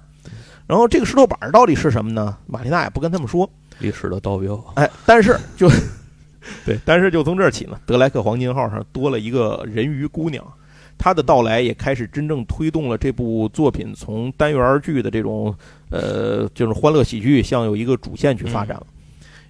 [0.67, 2.37] 然后这个石头板儿到底是什么呢？
[2.47, 5.67] 玛丽娜也不跟他们说，历史的道标，哎，但是就
[6.67, 10.47] 对，但是就从这儿起呢，德莱克黄金号上多了一个人鱼姑娘，
[10.99, 15.57] 她的到来也开始真正推动了这部作品从单元剧的这种
[15.89, 18.87] 呃就是欢乐喜剧向有一个主线去发展了。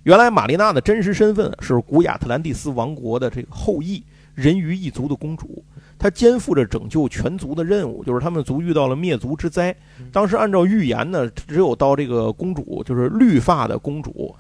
[0.05, 4.01] 原来玛丽娜的真实身份是古亚特兰蒂斯王国的这个后裔。
[4.37, 5.65] 人鱼一族的公主，
[5.99, 9.75] 她肩负着拯救全族的任务，就是他们族遇到了灭族之灾。
[10.13, 14.37] 当时按照预言呢，只有到这个公主，就是绿发的公主，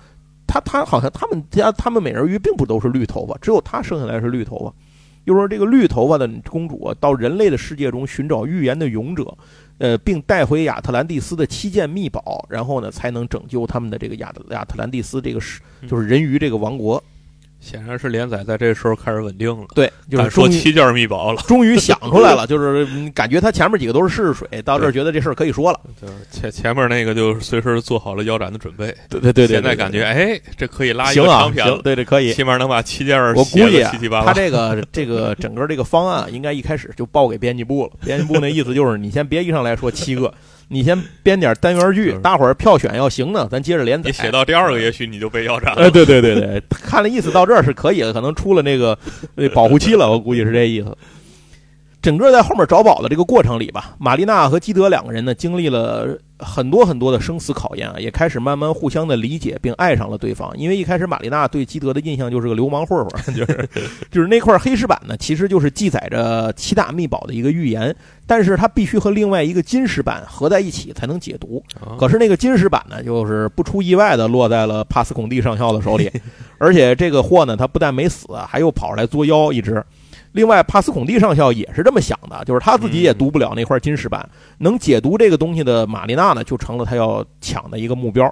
[0.47, 4.73] 她她好像他们家他们美人鱼并不都是绿头发，只有她生下来是绿头发。
[5.25, 9.37] 又说这个绿头发的公主啊，到人类的世界中寻找预言的勇者，
[9.79, 17.03] 呃，并带回亚特兰蒂斯的七件秘宝，然后呢，才能拯救他们的这个亚特亚特兰蒂斯这个是就是人鱼这个王国。
[17.69, 34.27] 显然是连载在这时候开始稳定了，对，就是说七件密宝了，终于 想出来了，就是感觉他前面几个都是试试水，到这儿觉得这事儿可以说了，就是前前面那个就随时做好了腰斩的准备，对对对对，现在感觉哎，这可以拉一个长篇了，对对可以，起码能把七件我估计七七八八。
[34.27, 40.33] 他这个这个整个这个方案应该一开始就报给编辑部了，编辑部那意思就是你先别一上来说七个。
[40.69, 44.11] 你先编点单元剧，大伙儿票选要行呢，咱接着连载。
[44.11, 45.83] 你写到第二个，也许你就被腰斩了。
[45.83, 48.99] 哎，对对对对，看了意思到这儿是可以的，可能出了那个
[49.55, 50.97] 保护期了，我估计是这意思。
[52.07, 60.57] 整个在后面找宝的这个过程里吧，玛丽娜和基德两个人呢，经历了很多很多的生死考验啊，也开始慢慢互相的理解并爱上了对方。
[60.57, 63.69] 因为一开始玛丽娜对基德的印象就是个流氓混混， 就是
[64.09, 67.93] 就是那块黑石板呢，其实就是记载着七大秘宝的一个预言，
[68.25, 71.61] 但是它必须和另外一个金石板合在一起才能解读。
[71.99, 76.09] 可是那个金石板呢，就是不出意外的落在了帕斯孔蒂上校的手里，
[76.59, 79.85] 而且这个货呢，他不但没死，还又跑出来作妖一只。
[80.37, 88.27] 另外，帕斯孔蒂上校也是这么想的，就是他自己也读不了那块金石板，能解读这个东西的玛丽娜呢，就成了他要抢的一个目标。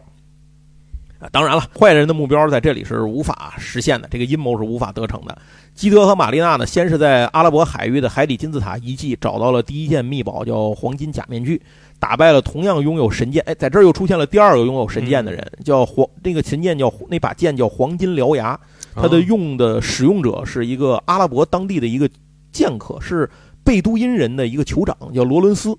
[1.18, 5.38] 啊，当然了，坏人的目标在这里是无法实现的，这个阴谋是无法得逞的。
[5.74, 11.62] 基德和玛丽娜呢，先是在阿拉伯海域的海底金字塔遗迹找到了第一件秘宝，叫黄金假面具，
[11.98, 18.60] 打败了同样拥有神剑，哎，在这儿又出现了第二个拥有神剑的人，叫黄，那个神剑叫那把剑叫黄金獠牙。
[18.94, 22.08] 它的用的使用者是一个阿拉伯当地的一个
[22.52, 23.28] 剑客，是
[23.64, 25.76] 贝都因人的一个酋长，叫罗伦斯。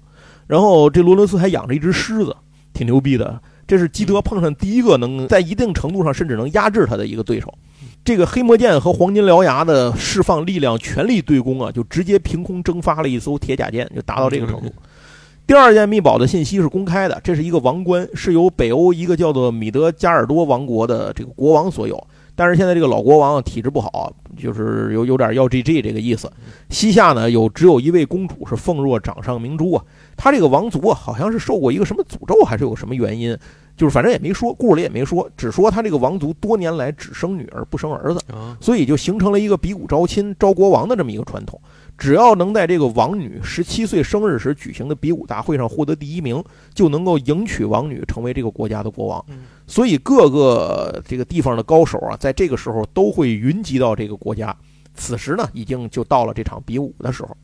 [0.47, 2.35] 然后这罗伦斯还养着一只狮子，
[2.73, 3.39] 挺牛逼的。
[3.67, 7.51] 这是基德碰上第一个能在一定程度上甚至能压制他的一个对手。
[8.03, 14.71] 这个黑魔剑和黄金獠牙的释放力量全力对攻啊，就直接凭空蒸发了一艘铁甲舰，就达到这个程度。
[15.47, 22.07] 第二件秘宝的信息是公开的，这是一个王冠，是由北欧一个叫做米德加尔多王国的这个国王所有。
[22.35, 26.31] 但是现在这个老国王体质不好，就是有有点要 GG 这个意思。
[26.69, 29.83] 西夏呢有只有一位公主是奉若掌上明珠啊，
[30.17, 33.37] 他这个王族啊好像是受过一个什么诅咒，还是有什么原因，
[33.77, 38.19] 就是反正也没说，故事里也没说，只说他这个王族多年来只生女儿不生儿子，
[38.59, 41.59] 所以就形成了一个比武招亲招国王的这么一个传统。
[41.97, 46.43] 只要能在这个王女十七岁生日时举行的比武大会上获得第一名，
[46.73, 49.25] 就能够迎娶王女成为这个国家的国王。
[49.67, 54.55] 所以各个这个地方的高手啊，在这个时候都会云集到这个国家。
[54.93, 57.35] 此时呢，已经就到了这场比武的时候。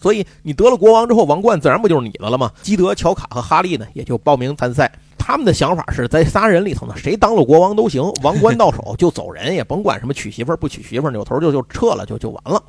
[0.00, 2.50] 所以你得了国王之后，王冠自然不就是你的了吗？
[2.62, 4.90] 基德、乔卡和哈利呢，也就报名参赛。
[5.16, 12.60] 他们的想法是在仨人里头呢，谁当了国王都行，王冠到手就走人，也甭管什么娶媳妇不娶媳妇，扭头就就撤了，就就完了。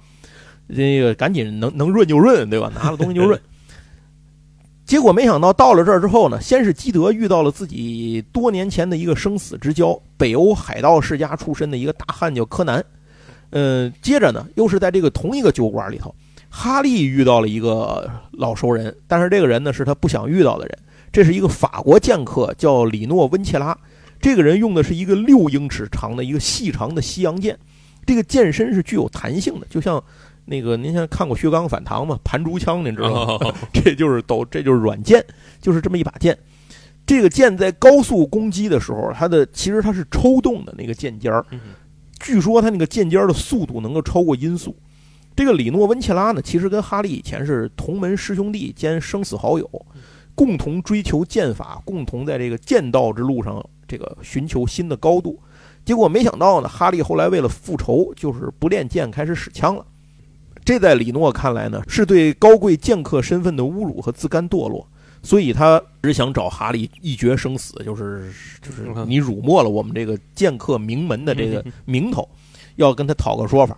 [0.69, 2.71] 这个赶紧能能润就润，对吧？
[2.75, 3.41] 拿了东西就润。
[4.85, 12.83] 结果没想到到了这儿之后呢，先是基德遇到了自己多年前的一个生死之交，北欧海盗世家出身的一个大汉叫柯南。
[13.51, 16.13] 嗯，接着呢，又是在这个同一个酒馆里头，
[16.49, 20.77] 哈利遇到了一个老熟人，但是这个人呢是他不想遇到的人。
[21.13, 23.77] 这是一个法国剑客，叫里诺温切拉。
[24.19, 27.57] 这个人用的是一个六英尺长的一个细长的西洋剑，
[28.05, 30.03] 这个剑身是具有弹性的，就像。
[30.45, 32.19] 那个，您现在看过《薛刚反唐》吗？
[32.23, 33.53] 盘珠枪，您知道吗？
[33.73, 35.23] 这就是抖，这就是软剑，
[35.61, 36.37] 就是这么一把剑。
[37.05, 41.45] 这个剑在高速攻击的时候，它的其实它是抽动的那个剑尖儿。
[42.19, 44.75] 据说它那个剑尖儿的速度能够超过音速。
[45.35, 49.85] 这个里诺温切拉呢，其实跟哈利以前是同门师兄弟兼生死好友，
[50.35, 55.37] 共同追求剑法，共同在这个剑道之路上这个寻求新的高度。
[55.83, 59.85] 结果没想到呢，哈利后来为了复仇，就是不练剑，开始使枪了。
[60.65, 64.87] 这在李诺看来呢，是对高贵剑客身份的侮辱和自甘堕落，
[65.21, 72.27] 所以他只想找哈利一决生死，就是就是你辱没了我们这个剑客名门的这个名头，
[72.77, 73.77] 要跟他讨个说法。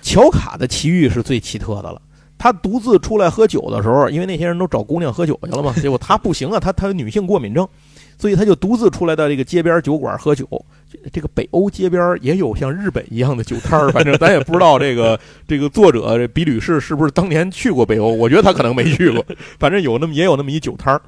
[0.00, 2.00] 乔卡的奇遇是最奇特的了，
[2.38, 7.68] 他独自出来喝酒的时候，因为那些人都找姑娘喝酒去了嘛，结果他不行啊，他他有女性过敏症，
[8.16, 10.48] 所以他就独自出来到这个街边酒馆喝酒。
[11.12, 19.24] 这个北欧街边也有像日本一样的酒摊儿，反正咱也不知道这个 这个作者比吕士是不是当年去过北欧，我觉得他可能没去过，
[19.58, 21.00] 反正有那么也有那么一酒摊儿，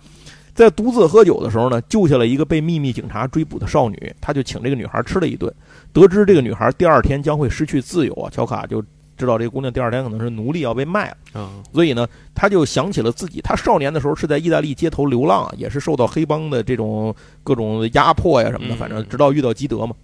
[0.55, 5.53] 在独自喝酒的时候呢，救下了一个被秘密警察追捕的少女，他就请这个女孩吃了一顿，
[5.93, 8.85] 得知这个女孩第二天将会失去自由啊，乔卡就
[9.21, 17.15] 知道这个姑娘第二天可能是奴隶要被卖了，啊，所以呢，他就想起了自己，他少年的时候是在意大利街头流浪啊，也是受到黑帮的这种
[17.45, 18.77] 各种压迫呀什么的，嗯。
[18.79, 19.95] 反正直到遇到基德嘛，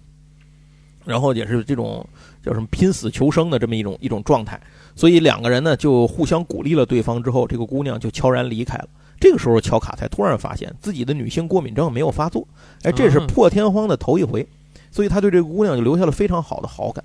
[1.05, 2.07] 然后也是这种
[2.45, 4.61] 叫什么拼死求生的这么一种一种状态，
[4.95, 8.89] 所以两个人呢就互相鼓励了对方之后，这个姑娘就悄然离开了。
[9.19, 12.47] 这个时候，乔卡才突然发现自己的女性过敏症没有发作，
[12.83, 13.27] 哎，这是啊。
[13.27, 14.47] 破天荒的头一回，
[14.91, 17.03] 所以他对这个姑娘就留下了非常好的好感。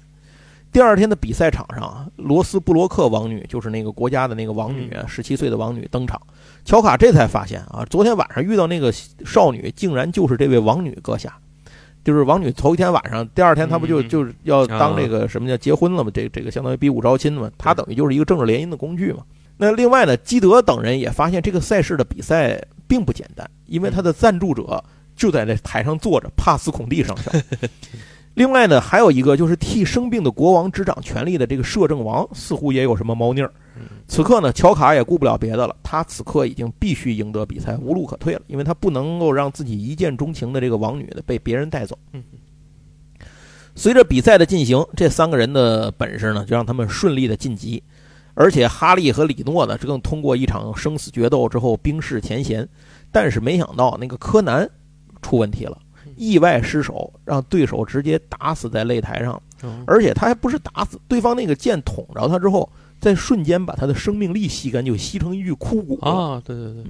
[0.72, 6.20] 第二天的比赛场上啊，罗斯布洛克王女就是那个国家的那个王女，十七岁的王女登场。
[6.64, 8.92] 乔卡这才发现啊，昨天晚上遇到那个
[9.26, 11.38] 少女，竟然就是这位王女阁下。
[12.04, 16.10] 就是王女头一天晚上，第二天她不就嗯就是要当这个什么叫结婚了吗？
[16.12, 19.24] 这这个相当于比武招亲嘛，她等于就是一个政治联姻的工具嘛。
[19.58, 24.84] 那另外呢，基德等人也发现这个赛事的比赛并不简单，因为他的赞助者
[25.16, 27.32] 就在那台上坐着，帕斯孔蒂上 校。
[28.34, 33.52] 另外呢，还有一个就是替生病的国王执掌权力的这个摄政王，似乎也有什么猫腻儿。
[34.08, 41.98] 此刻呢，乔卡也顾不了别的了，他此刻已经必须赢得比赛，无路可退了，因为他不能够让自己一见钟情的这个王女的被别人带走。
[42.14, 42.24] 嗯
[43.74, 47.82] 随着比赛的进行，这三个人的本事呢，就让他们顺利的晋级。
[48.34, 52.68] 而且哈利和李诺呢，这更通过一场生死决斗之后冰释前嫌。
[53.12, 54.70] 但是没想到那个柯南
[55.22, 55.78] 出问题了，
[56.22, 59.42] 意外失手，让对手直接打死在擂台上。
[59.64, 62.68] 嗯而且他还不是打死对方那个剑捅着他之后，
[63.00, 66.00] 在瞬间把他的生命力吸干，就吸成一具枯骨。
[66.06, 66.84] 啊，对对对，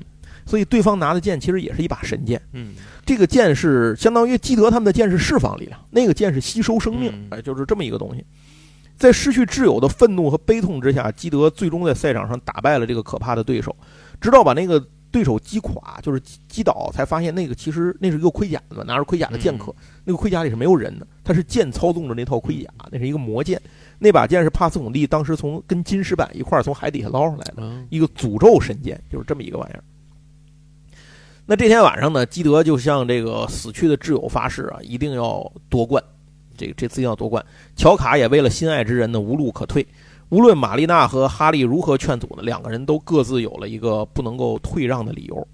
[0.46, 2.42] 所以对方拿的剑其实也是一把神剑。
[2.52, 2.74] 嗯
[3.06, 8.26] 这个剑是相当于基德他们的剑是释放力量，那个剑是吸收生命嗯，哎，就是这么一个东西。
[8.98, 13.76] 在失去挚友的愤怒和悲痛之下，基德最终在赛场上打败了这个可怕的对手，
[14.20, 14.82] 直到把那个
[15.12, 23.62] 对手击垮，就是击击倒，才发现那个其实那是一个盔甲嘛，拿着盔甲的剑客，那个盔甲里是没有人的，他是剑操纵着那套盔甲，那是一个魔剑，
[24.00, 27.56] 那把剑是帕斯孔蒂当时从跟金石板一块儿从海底下捞上来的。
[27.58, 29.84] 嗯一个诅咒神剑，就是这么一个玩意儿。
[31.46, 36.02] 那这天晚上呢，基德就向这个死去的挚友发誓啊，一定要夺冠，
[36.56, 37.44] 这个这次一定要夺冠。
[37.76, 39.86] 乔卡也为了心爱之人呢，无路可退。
[40.32, 45.48] 无论玛丽娜和哈利如何劝阻呢，两个人都各自有了一个不能够退让的理由。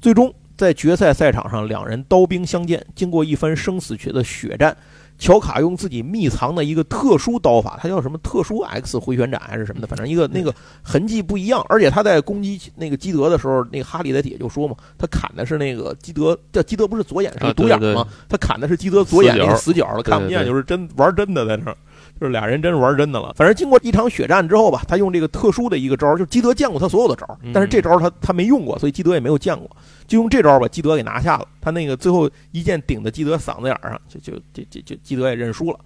[0.00, 4.76] 最终在决赛赛场上，两人刀兵相见，经过一番生死决的血战，
[5.20, 10.52] 乔卡用自己秘藏的一个特殊刀法，它叫什么特殊 X 回旋斩还是什么的，反正一个那个
[10.82, 11.64] 痕迹不一样。
[11.68, 18.04] 而且他在攻击那个基德的时候，那个哈利在底下就说嘛，他砍的是那个基德，叫基德不是左眼是独眼吗？
[18.28, 21.76] 他砍的是基德左眼那个死角，他对看不见，就是真玩真的在那儿。
[22.20, 23.32] 就是俩人真是玩真的了。
[23.36, 29.70] 反正经过一场血战之后吧，他用这个特殊的一个招儿，就是基德见过他所有的招但是这招儿他他没用过，所以基德也没有见过，
[30.06, 31.46] 就用这招儿把基德给拿下了。
[31.60, 35.78] 他那个最后一剑顶在基德嗓子眼儿上，就就就就就基德也认输了，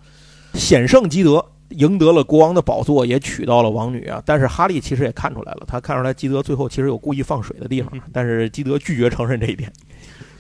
[0.55, 1.45] 险胜基德。
[1.77, 4.23] 赢得了国王的宝座，也娶到了王女啊！
[4.27, 9.73] 但是哈利其实也看出来了，他看出来基德最后其实有故意放水的地方，但是基德拒绝承认这一点。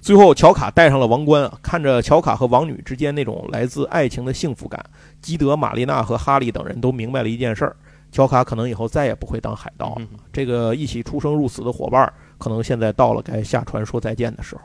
[0.02, 4.84] 最后，乔卡戴上了王冠啊，看着乔卡和王女之间那种来自爱情的幸福感，
[5.20, 7.76] 基德、玛丽娜和哈利等人都明白了一件事儿：
[8.10, 9.98] 乔卡可能以后再也不会当海盗了。
[10.00, 14.62] 嗯这个一起出生入死的伙伴，可能现在到了该下船说再见的时候。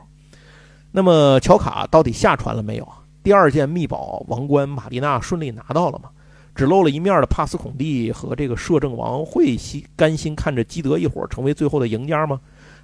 [0.90, 2.98] 那么，乔卡到底下船了没有啊？
[3.22, 6.10] 第二件秘宝王冠，玛丽娜顺利拿到了吗？
[6.52, 12.40] 只露了一面的帕斯孔蒂和这个摄政王会心甘心看着基德一伙儿成为最后的赢家吗？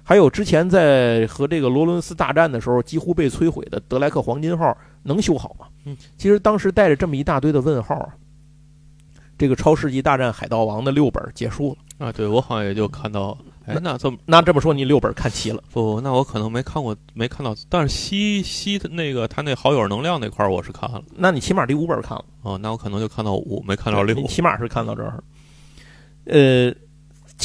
[0.07, 5.65] 还有之前在和这个罗伦斯大战的时候几乎被摧毁的德莱克黄金号能修好吗？
[5.85, 8.13] 嗯，其实当时带着这么一大堆的问号啊，
[9.35, 12.05] 这个超世纪大战海盗王的六本结束了。
[12.05, 13.35] 啊，对我好像也就看到，
[13.65, 15.63] 哎，那这么那这么说，你六本看齐了？
[15.71, 25.23] 不，那我可能没看过，没看到，但是西西的那个他那好友能量那块儿我是看了，那你起码第五本看了，哦，那我可能就看到五，没看到六你，起码是看到这儿。
[26.25, 26.73] 呃，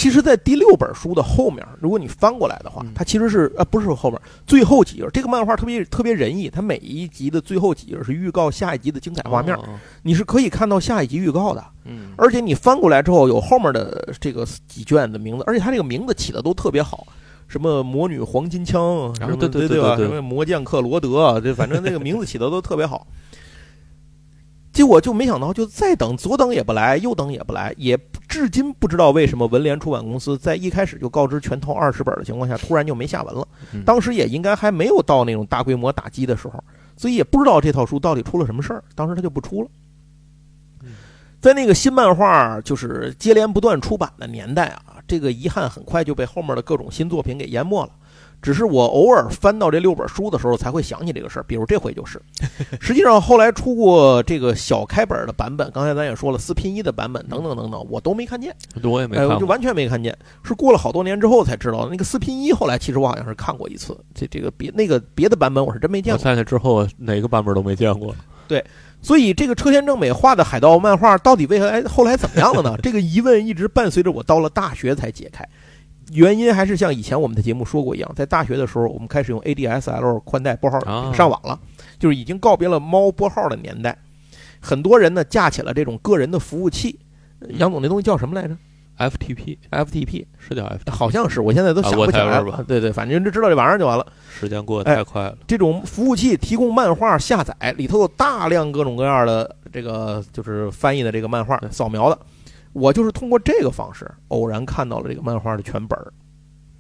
[0.01, 5.07] 其实，在第六本书的后面，如果你翻过来的话嗯，它其实是呃，不是后面最后几页。
[5.13, 9.55] 这个漫画特别特别仁义，它每一集的最后几页是预告下一集的精彩画面，
[10.01, 11.63] 你是可以看到下一集预告的。
[11.85, 17.07] 嗯，而且你翻过来之后，有后面的这个几卷的名字，而且它这个名字起的都特别好，
[17.47, 19.97] 什么魔女黄金枪，然后对对对吧？
[19.97, 23.07] 对对对什么魔剑克罗德，这反正那个名字起的都特别好。
[24.73, 27.99] 结果就没想到，就再等，左等也不来，右等也不来，也
[28.29, 33.47] 至今不知道为什么文联出版公司在一开始就告知全套二十本的情况下，突然就没下文了。
[33.73, 36.63] 嗯当时也应该还没有到那种大规模打击的时候，
[36.97, 38.85] 所以也不知道这套书到底出了什么事儿。
[38.95, 39.69] 当时他就不出了。
[41.41, 47.93] 在那个新漫画就是接连不断出版的年代啊，这个遗憾很快就被后面的各种新作品给淹没了。
[48.43, 52.21] 只是我偶尔翻到这六本书的时候才会想起这个事儿，比如这回就是。
[52.81, 62.53] 实际上后来出过这个小开本的版本，刚才咱也说了四拼一的版本等等等等，我都没看见，哎，我也没看就完全没看见，是过了好多年之后才知道那个四拼一。
[62.53, 66.19] 后来其实我好像是看过一次，这这个别那个别的版本我是真没见过。
[66.19, 68.15] 我在那之后哪个版本都没见过。
[68.49, 68.65] 对
[69.01, 72.77] 所以这个车田正美画的海盗漫画到底为何哎后来怎么样了呢？
[72.83, 75.49] 这个疑问一直伴随着我到了大学才解开。
[76.13, 81.59] 原因还是像以前我们的节目说过一样，在大学的时候，我们开始用 ADSL 宽带拨号啊上网了，
[81.99, 83.97] 就是已经告别了猫拨号的年代。
[84.61, 86.99] 很多人呢架起了这种个人的服务器，
[87.49, 88.57] 杨总那东西叫什么来着
[88.99, 92.63] FTP？FTP，是叫 FTP，好像是，我现在都想不起来了。
[92.69, 94.07] 对对，反正就知道这玩意儿就完了。
[94.29, 95.39] 时间过得太快了。
[95.47, 102.19] 这种服务器提供漫画下载，里头有大量各种各样的这个就是翻译的这个漫画扫描的。
[102.73, 106.13] 我就是通过这个方式偶然看到了这个漫画的全本儿。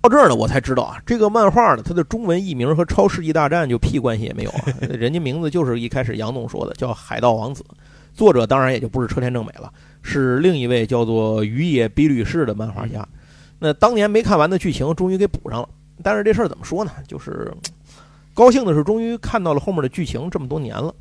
[0.03, 7.63] 到这儿呢，我才知道啊，这个漫画呢，它的中文译名和《超世纪大战》就屁关系也没有啊， 人家名字就是一开始杨总说的，叫《海盗王子》，
[8.15, 9.71] 作者当然也就不是车田正美了，
[10.01, 13.07] 是另一位叫做鱼野比吕士的漫画家。
[13.59, 15.69] 那当年没看完的剧情，终于给补上了。
[16.03, 16.91] 但是这事儿怎么说呢？
[17.07, 17.53] 就是
[18.33, 20.95] 高兴的是，终于看到了后面的剧情这么多年了。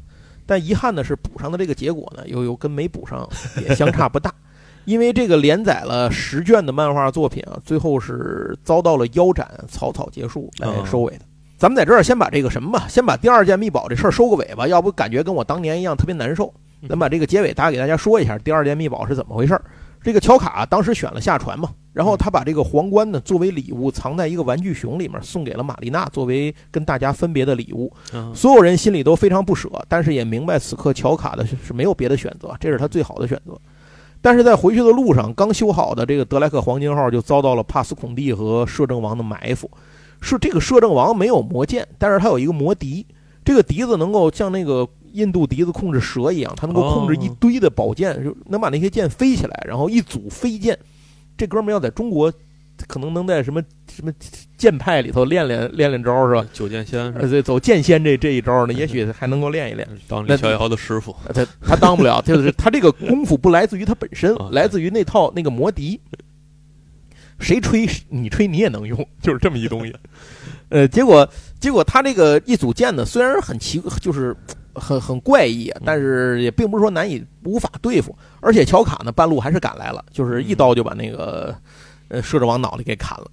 [0.46, 3.26] 但遗憾的是，补上的这个结果呢，又又跟没补上
[3.62, 4.30] 也相差不大。
[4.90, 11.26] 因为这个连载了十卷的漫画作品啊，最后是遭到了腰斩，草草结束来收尾的。
[11.60, 16.52] 咱们在这儿先把这个什么吧，先把第二件密宝这事儿收个尾吧，要不感觉跟我当年一样特别难受。
[16.88, 19.62] 咱把这个结尾大家给大家说一下，第二件密宝是怎么回事儿。
[20.02, 27.94] 这个乔卡当时选了下船嘛，然后他把这个皇冠呢作为礼物藏在一个玩具熊里面，送给了玛丽娜作为跟大家分别的礼物。
[28.14, 33.60] 嗯所有人心里都非常不舍，但是也明白此刻乔卡的是是没有别的选择，这是他最好的选择。
[34.22, 39.70] 但是在回去的路上，刚修好的这个德莱克黄金号就遭到了帕斯孔蒂和摄政王的埋伏。
[40.22, 43.06] 是这个摄政王没有魔剑，但是他有一个魔笛，
[43.46, 50.78] 这个笛子能够像那个印度笛子控制蛇一样，它能够控制一堆的宝剑，就能把那些剑飞起来，然后一组飞剑。
[51.38, 52.30] 这哥们儿要在中国，
[52.88, 53.62] 可能能在什么
[53.94, 54.12] 什么
[54.58, 56.46] 剑派里头练练练练招是吧？
[56.54, 59.88] 九剑仙是吧对，走剑仙这这一招呢，也许还能够练一练。
[60.08, 61.16] 当李逍遥的师傅。
[61.34, 66.00] 他他当不了， 就是他这个功夫不来自于他本身啊，来自于那套那个魔笛。
[67.40, 69.96] 谁吹你吹你也能用，就是这么一东西。
[70.68, 71.28] 呃，结果
[71.58, 74.36] 结果他这个一组剑呢，虽然很奇，就是
[74.76, 78.14] 很很怪异啊，但是也并不是说难以无法对付。
[78.42, 81.56] 而且乔卡呢，半路还是赶来了，就是一刀就把那个
[82.10, 83.26] 呃摄政王脑袋给砍了。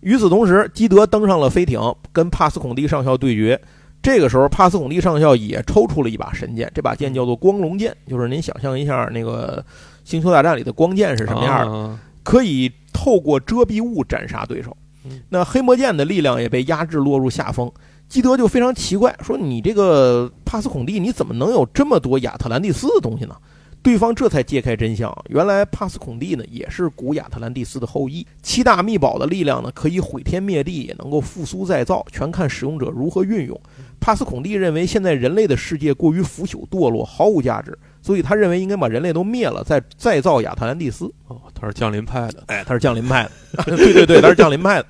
[0.00, 1.80] 与此同时，基德登上了飞艇，
[2.12, 3.60] 跟帕斯孔蒂上校对决。
[4.02, 9.64] 这个时候，帕斯孔蒂上校也抽出了一把神剑，这把剑叫做光龙剑，就是您想象一下那个
[10.10, 15.20] 《星球大战》里的光剑是什么样的，可以透过遮蔽物斩杀对手嗯。
[15.28, 17.70] 那黑魔剑的力量也被压制落入下风。
[18.08, 23.36] 基德就非常奇怪，说：“你这个帕斯孔蒂，你怎么能有这么多亚特兰蒂斯的东西呢？”
[23.82, 28.24] 对方这才揭开真相，原来帕斯孔蒂呢也是古亚特兰蒂斯的后裔。
[28.40, 33.60] 七大秘宝的力量呢，可以毁天灭地，也能够复苏再造，全看使用者如何运用。
[33.98, 41.12] 帕斯孔蒂认为现在人类的世界过于腐朽堕落，毫无价值，所以他认为应该把人类都灭了，再再造亚特兰蒂斯。
[41.26, 42.44] 哦，他是降临派的。
[42.46, 44.86] 哎，他是降临派的， 对对对，他是降临派的。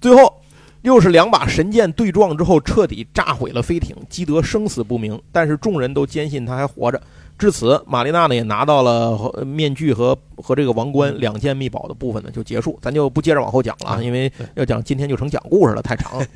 [0.00, 0.32] 最后
[0.80, 6.98] 又是两把神剑对撞之后，彻底炸毁了飞艇，基德生死不明，但是众人都坚信他还活着。
[7.38, 16.26] 至此，玛丽娜呢也拿到了呃面具和和这个王冠两件秘宝的部分呢就结束，咱就不接着往后讲了因为要讲今天就成讲故事了，太长了。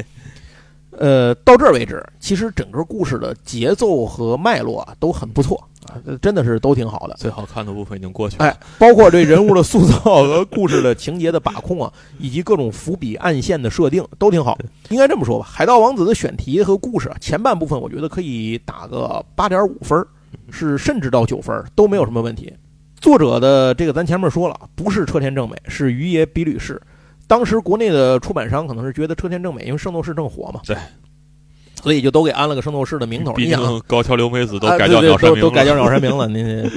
[0.99, 7.15] 呃，到这儿为止，其实整个故事的节奏和脉络啊都很不错啊，真的是都挺好的。
[7.17, 8.45] 最好看的部分已经过去了。
[8.45, 14.59] 哎，包括对人物的塑造和故事的情节的把控啊，以及各种伏笔、暗线的设定都挺好。
[14.91, 20.07] 应该这么说吧，《海盗王子》的选题和故事啊，前半部分我觉得可以打个八点五分儿，
[20.51, 22.53] 是甚至到九分都没有什么问题。
[23.01, 26.81] 作者的这个咱前面说了，不是车田正美，是于野比吕士。
[27.27, 30.77] 当时国内的出版商可能是觉得车田正美，因为圣斗士正火嘛，对，
[31.83, 33.33] 所以就都给安了个圣斗士的名头。
[33.33, 36.29] 毕竟高桥留美子都啊改叫鸟山明了，都都改叫鸟山明了。
[36.29, 36.71] 您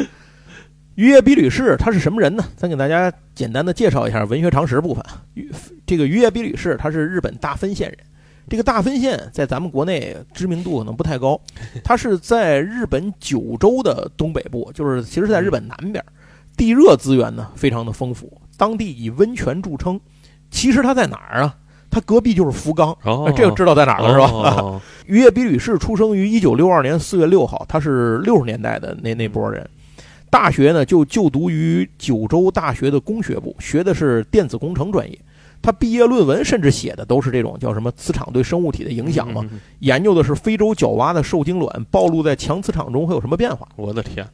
[0.96, 2.46] 于野比吕士他是什么人呢？
[2.56, 5.04] 咱给大家简单的介绍一下文学常识部分。
[5.34, 5.52] 于
[5.86, 7.98] 这个于野比吕士他是日本大分县人。
[8.50, 11.40] 这个大分县在咱们国内知名度可能不太高，
[11.84, 16.04] 它是在日本九州的东北部，就是其实是在日本南边，
[16.58, 20.00] 地热资源呢非常的丰富，当地以温泉著称。
[20.52, 21.56] 其实它在哪儿啊？
[21.90, 24.56] 它隔壁就是福冈，哦，这个知道在哪儿了是吧？
[24.58, 29.70] 哦于野比吕士出生于一九六二年四月六号，他是六十年代的那那波人。
[30.30, 35.20] 大学呢就就读于九州大学的工学部，学的是电子工程专业。
[35.64, 39.42] 他毕业论文甚至写的都是这种叫什么磁场对生物体的影响嘛，
[39.80, 43.66] 研究的是非洲角蛙的受精卵暴露在强磁场中会有什么变化。
[43.78, 44.28] 我的天，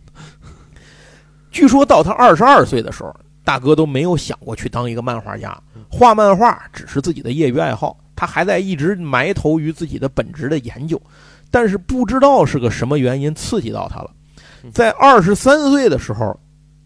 [1.52, 5.56] 据说到他二十二岁的时候，大哥都没有想过去当一个漫画家，
[5.88, 11.00] 画漫画只是自己的业余爱好，他还在一直埋头于自己的本职的研究，
[11.52, 14.12] 但是不知道是个什么原因刺激到他了，
[14.74, 16.36] 在二十三岁的时候，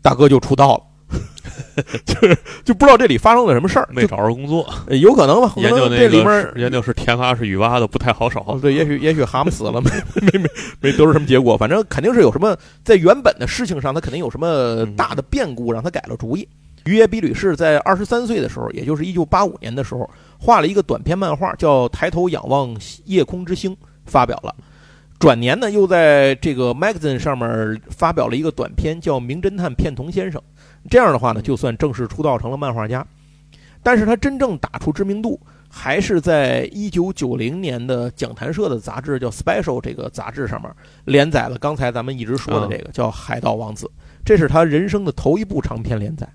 [0.02, 0.84] 大哥就出道了。
[2.06, 5.54] 就是就不知道这里发生了什么事儿，没找着工作，呃有可能吧？
[5.58, 8.60] 研究那个这里面是研究是天蛙是雨蛙的不太好找哦，。
[8.62, 9.90] 对，也许也许蛤蟆死了，没
[10.22, 16.48] 没没没得出什么结果，反正肯定是有什么在原本的事情上，他肯定有什么大的变故，让他改了主意。
[16.86, 22.76] 于野比吕氏在二十三岁的时候，也就是一九八五年的时候，画了一个短篇漫画，叫《抬头仰望
[23.06, 23.72] 夜空之星》，
[24.06, 24.54] 发表了。
[25.18, 30.42] 转年呢，又在这个 magazine 上面发表了一个短篇，叫《名侦探片桐先生》。
[30.90, 33.06] 这样的话呢，就算正式出道成了漫画家。
[33.82, 35.38] 但是他真正打出知名度，
[35.70, 40.72] 还是在一九九零年的讲谈社的杂志叫《Special》这个杂志上面
[41.04, 43.86] 连载了刚才咱们一直说的这个叫《海盗王子》，
[44.24, 46.26] 这是他人生的头一部长篇连载。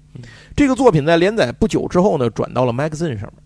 [0.55, 3.43] 这个作品在连载不久之后呢，转到了 Magazine 上面。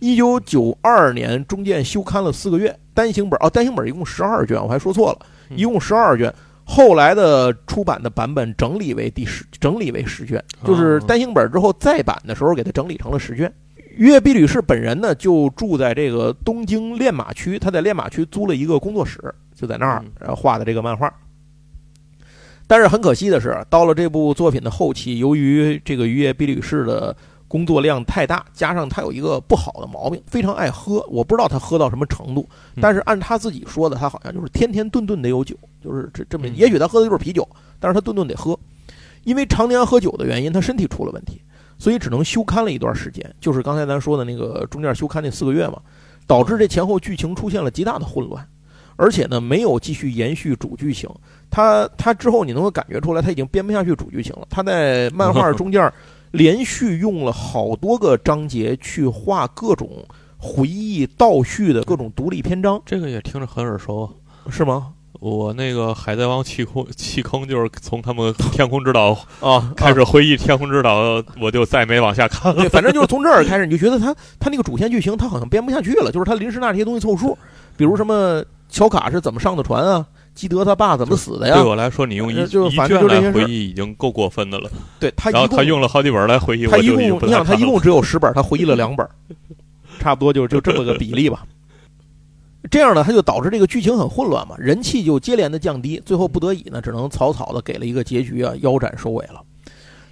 [0.00, 5.26] 一九九二年中间休刊了四个月，单行本哦，单行本一共十二卷，我还说错了，
[5.56, 6.34] 一共十二卷。
[6.70, 13.50] 后来的出版的版本整理为第十，整理为十卷，就是单行本之后再版的时候给它整理成了十卷。
[13.96, 19.18] 约野比吕士本人呢，就住在这个东京练马区，他在练马区租了一个工作室，
[19.54, 21.10] 就在那儿嗯然后画的这个漫画。
[22.66, 27.16] 但是很可惜的是，到了这部作品的后期，由于这个渔野比吕士的
[27.48, 31.04] 工作量太大，加上他有一个不好的毛病，非常爱喝。
[31.08, 32.46] 我不知道他喝到什么程度，
[32.76, 37.48] 嗯但是按他自己说的，他好像就是天天顿顿得有酒，就是这这么，嗯也许他喝的就是啤酒，
[37.80, 38.58] 但是他顿顿得喝。
[39.24, 41.40] 因为常年喝酒的原因，他身体出了问题，
[41.78, 45.80] 所以只能休刊了一段时间，就是刚才咱说的那个中间休刊那四个月嘛，
[46.26, 48.46] 导致这前后剧情出现了极大的混乱，
[48.96, 51.10] 而且呢没有继续延续主剧情。
[51.50, 54.46] 他他之后你能够感觉出来，他已经编不下去主剧情了。
[54.48, 55.92] 他在漫画中间
[56.30, 59.88] 连续用了好多个章节去画各种
[60.36, 64.10] 回忆倒叙的各种独立篇章，这个也听着很耳熟啊。
[64.50, 64.92] 是吗？
[65.20, 72.60] 我那个《海贼王》弃空弃坑，就是从他们天空之岛啊，开始回忆天空之岛，我就再没往下看了。
[72.60, 77.36] 对，反正就是从这儿开始，你就觉得他他那个主线剧情他好像编不下去了，就是他临时拿这些东西凑数，
[77.76, 80.06] 比如什么乔卡是怎么上的船啊，
[80.38, 81.64] 基德他爸怎么死的呀对？
[81.64, 84.70] 我来说，你用一呃就是反正就这些回忆已经够过分的了。
[85.00, 89.04] 对他然后他用了好几本来回忆，他一共你想他一共只有十本，他回忆了两本，
[89.98, 91.44] 差不多就就这么个比例吧。
[92.70, 99.42] 这样呢，他就导致这个剧情很混乱嘛，人气就接连的降低，最后不得已呢，只能草草的给了一个结局啊，腰斩收尾了。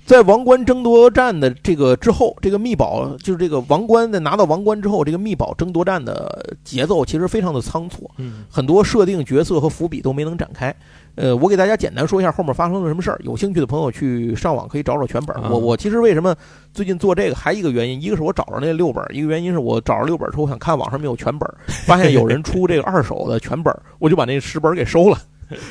[0.07, 10.73] 在王冠争夺战的这个之后，这个密宝就是这个王冠在拿到王冠之后，这个密宝争夺战的节奏其实非常的仓促，嗯很多设定角色和伏笔都没能展开。
[11.17, 15.37] 呃，我给大家简单说一下后面发生了什么事儿，有兴趣的朋友去上网可以找找全本。
[15.39, 16.33] 啊我我其实为什么
[16.73, 21.53] 最近做这个，还一个原因，一个是我找着那六本，一个原因是我找着六本之后，我想看网上没有全本，
[21.85, 25.19] 发现有人出这个二手的全本，我就把那十本给收了，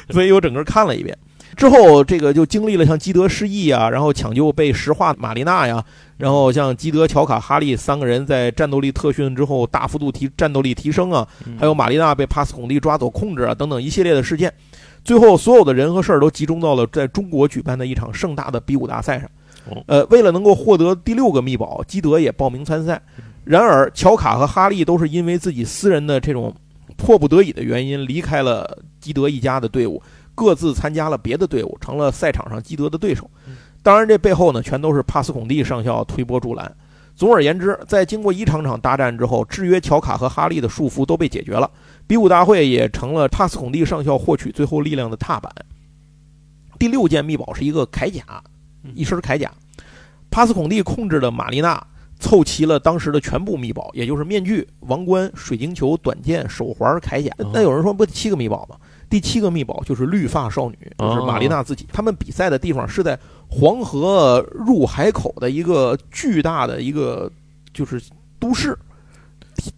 [0.10, 1.18] 所以我整个看了一遍。
[1.56, 5.84] 之后，这个就经历了像基德失忆啊，然后抢救被石化玛丽娜呀，
[6.18, 11.58] 然后像基德、乔卡、哈利三个人在战斗力特训之后大幅度提战斗力提升啊，嗯。
[11.58, 14.54] 还有玛丽娜被帕斯孔蒂抓走控制啊等等一系列的事件，
[15.04, 19.30] 最后所有的人和事儿都集中到了在中国举办的一场盛大的比武大赛上。
[19.70, 19.82] 哦。
[19.88, 23.02] 呃，为了能够获得第六个秘宝，基德也报名参赛。
[23.46, 26.54] 然而，乔卡和哈利都是因为自己私人的这种
[26.98, 30.02] 迫不得已的原因离开了基德一家的队伍，
[30.36, 33.28] 各自参加了别的队伍，成了赛场上基德的对手。
[33.82, 36.72] 当然，这背后呢，全都是帕斯孔蒂上校推波助澜。
[37.16, 41.72] 总而言之，在经过一场场大战之后，制约乔卡和哈利的束缚都被解决了，
[42.06, 45.50] 比武大会也成了帕斯孔蒂上校获取最后力量的踏板。
[46.78, 48.44] 第六件秘宝是一个铠甲，
[48.94, 49.50] 一身铠甲。
[50.30, 51.82] 帕斯孔蒂控制的玛丽娜
[52.20, 57.32] 凑齐了当时的全部秘宝，也就是面具、王冠、水晶球、短剑、手环、铠甲。
[57.54, 58.76] 那有人说不七个秘宝吗？
[59.10, 61.88] 第七个密宝就是绿发少女，就是玛丽娜自己。
[61.92, 67.32] 他们比赛的地方是在黄河入海口的一个巨大的一个
[67.74, 68.02] 就是
[68.40, 68.78] 都市，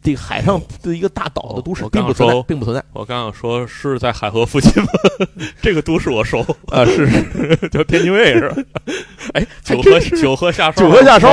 [0.01, 4.89] 这个海上的一个大岛的都市，我并不存在刚说，并不存在我刚想说是在海河附近吗？
[5.61, 8.55] 这个都市我熟，啊，是是 叫天津卫是吧？
[9.33, 11.27] 哎，还九河九河下梢，九河下梢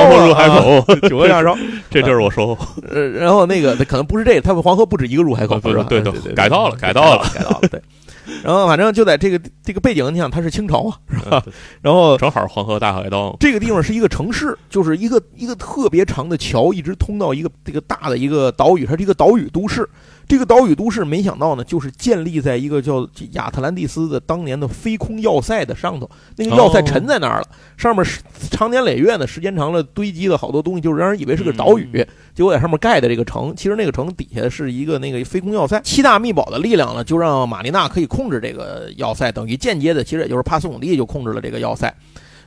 [1.09, 1.57] 九河下梢。
[1.89, 2.57] 这地儿我熟。
[2.89, 7.67] 呃，然后那个可能不是这个，他们黄河不止一个入海口，对是对对对，改道了改道了改道了。
[7.69, 7.81] 对，
[8.43, 11.43] 然后反正就在这个这个背景，你想它是清朝啊，是吧？
[11.45, 19.87] 嗯然后正好黄河大海东，这个地方是一个城市，就是一个一个特别长的桥，一直通到一个这个大的一个岛屿，它是一个岛屿都市。
[20.27, 27.47] 这个岛屿都市没想到呢，就是建立在一个叫亚特兰蒂斯的当年的飞空要塞的上头，那个要塞沉在那儿了，
[27.77, 35.79] 上面是长年累月呢，时间长了堆积了好多东西，就是让人以为是个岛屿，结果在上面盖的这个城，其实那个城底下是一个那个飞空要塞。
[35.81, 41.93] 七大密宝的力量呢，就让玛丽娜可以控制这个要塞，等于间接的，其实也就是帕斯孔蒂就控制了这个要塞。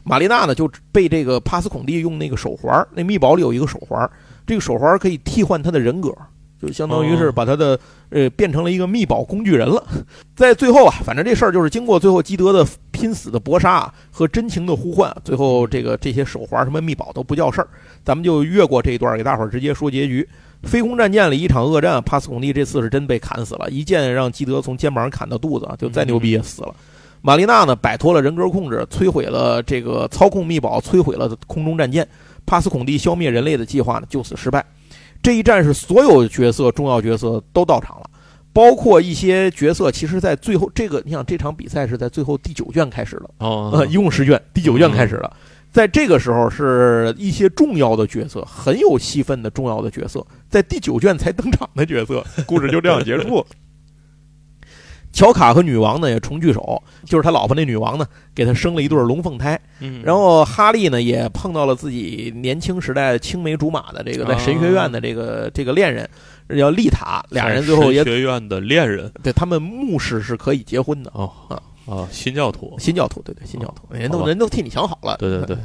[0.04, 4.10] 玛丽娜呢就被这个帕斯孔蒂用那个手环，那密宝里有一个手环，
[4.46, 6.12] 这个手环可以替换他的人格，
[6.60, 7.78] 就相当于是把他的
[8.10, 9.82] 呃变成了一个密保工具人了。
[10.34, 17.68] 在最后啊，反正这事儿就是经过最后基德的拼死的搏杀啊和真情的呼唤，最后这个这些手环什么密保都不叫事儿，
[18.04, 20.28] 咱们就越过这一段，给大伙儿直接说结局。
[20.64, 26.74] 飞空战舰里一场恶战，帕斯孔蒂这次是真被砍死了，一剑让基德从肩膀上砍到肚子啊，就再牛逼也死了。
[27.20, 32.06] 玛丽娜呢，摆脱了人格控制，摧毁了这个操控密保，摧毁了空中战舰。
[32.44, 34.64] 帕斯孔蒂消灭人类的计划呢，就此失败。
[35.28, 38.08] 这一战是所有角色重要角色都到场了，
[38.50, 45.30] 包括一些角色，其实在最后这个，你想这场比赛是在最后第九卷开始的，哦，呃，一共十卷，第九卷开始了。
[45.70, 53.46] 在这个时候，是一些重要的角色，很有戏份的重要的角色，在第九卷才登场的角色，故事就这样结束了。
[55.18, 58.06] 乔卡和女王呢也重聚首，就是他老婆那女王呢，
[58.36, 59.60] 给他生了一对龙凤胎。
[59.80, 66.08] 嗯，然后哈利呢也碰到了自己年轻时代青梅竹马的这个在神学院的这个这个恋人，
[66.56, 67.20] 叫丽塔。
[67.30, 71.10] 俩人最后也神学院的恋人对他们牧师是可以结婚的。
[71.12, 75.16] 哦啊啊，新教徒，新教徒，对对，新教徒，人都人都替你想好了。
[75.18, 75.56] 对对对，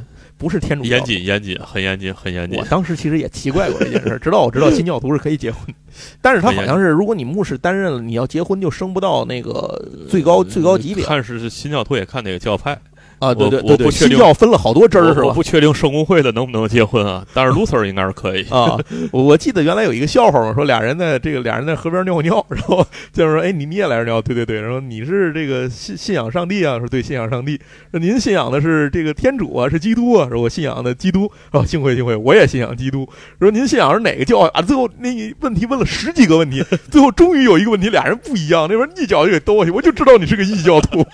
[0.44, 2.58] 不是天主教严谨严谨，很严谨很严谨。
[2.58, 2.64] 我。
[2.66, 5.74] 当时其实也奇怪过这件事，直到我知道新教徒是可以结婚，
[6.20, 11.02] 但是他好像是，如果你牧师担任了，你要结婚就升不到那个最高最高级别。
[11.02, 12.78] 看是新教徒也看哪个教派
[13.26, 13.34] 啊。
[13.34, 15.22] 对对我对对，我不确定新教分了好多支儿是吧？
[15.22, 18.44] 我我不确定圣公会的能不能结婚啊，但是 Luther 应该是可以。
[18.50, 18.76] 啊，
[19.10, 24.20] 我我记得原来有一个笑话嘛，说俩人在这个俩人在河边尿尿，然后就是说，哎，你你也来这尿？
[24.22, 26.78] 对对对，然后你是这个信信仰上帝啊？
[26.78, 27.58] 说对，信仰上帝。
[27.90, 30.28] 说您信仰的是这个天主啊，是基督啊？
[30.30, 31.30] 说我信仰的基督。
[31.50, 33.08] 啊，幸会幸会，我也信仰基督。
[33.38, 34.62] 说您信仰是哪个教啊？
[34.62, 41.04] 最后那个问题问了十几个问题，最后终于有一个问题俩人不一样，那边一脚就给兜过去，我就知道你是个异教徒。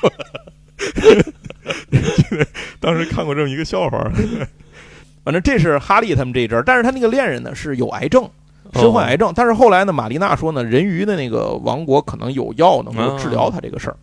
[2.80, 3.98] 当时看过这么一个笑话。
[5.22, 8.26] 反正这是哈利他们这一阵儿，但是他那个恋人呢是有癌症，
[8.72, 9.30] 身患癌症。
[9.36, 13.96] 但是后来呢，玛丽娜说呢，人鱼的那个王国可能有药能够治疗他这个事儿，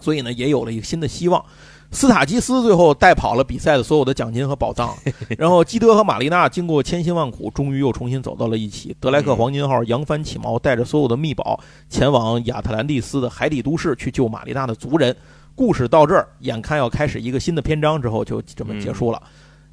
[0.00, 1.42] 所以呢，也有了一个新的希望。
[1.90, 4.94] 斯塔基斯最后带跑了比赛的所有的奖金和宝藏，
[5.38, 8.94] 然后基德和玛丽娜经过千辛万苦，终于又重新走到了一起。
[9.00, 11.58] 德莱克黄金号扬帆起锚，带着所有的秘宝
[11.88, 15.16] 前往亚特兰蒂斯的海底都市去救玛丽娜的族人。
[15.58, 19.20] 故事到这儿，眼看要开始一个新的篇章之后，就这么结束了。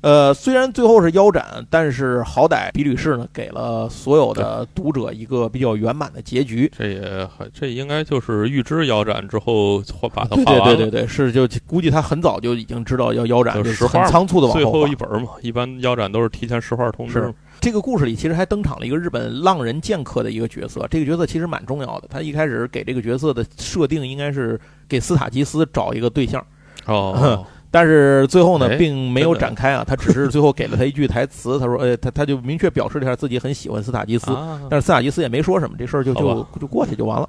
[0.02, 6.72] 呃，虽然最后是腰斩，但是好歹比吕氏呢给了所有的读者一个比较圆满的结局。
[6.78, 17.34] 这也还这应该就是预知腰斩之后画把它画完了，对对对对，是就估计他很早就已经知道要腰斩，就是很仓促的往后最后一本嘛，一般腰斩都是提前实话通知是。
[17.60, 22.08] 这个故事里其实还登场了一个日本浪人剑客的一个角色，这个角色其实蛮重要的。
[22.10, 26.46] 他一开始给这个角色的设定应该是给斯塔吉斯找一个对象，
[26.86, 37.28] 哦， 但是最后呢哎并没有展开啊，他只是最后给了他一句台词，他说：“呃，他他就明确表示了一下自己很喜欢斯塔吉斯，啊但是斯塔吉斯也没说什么，这事儿就就就过去就完了。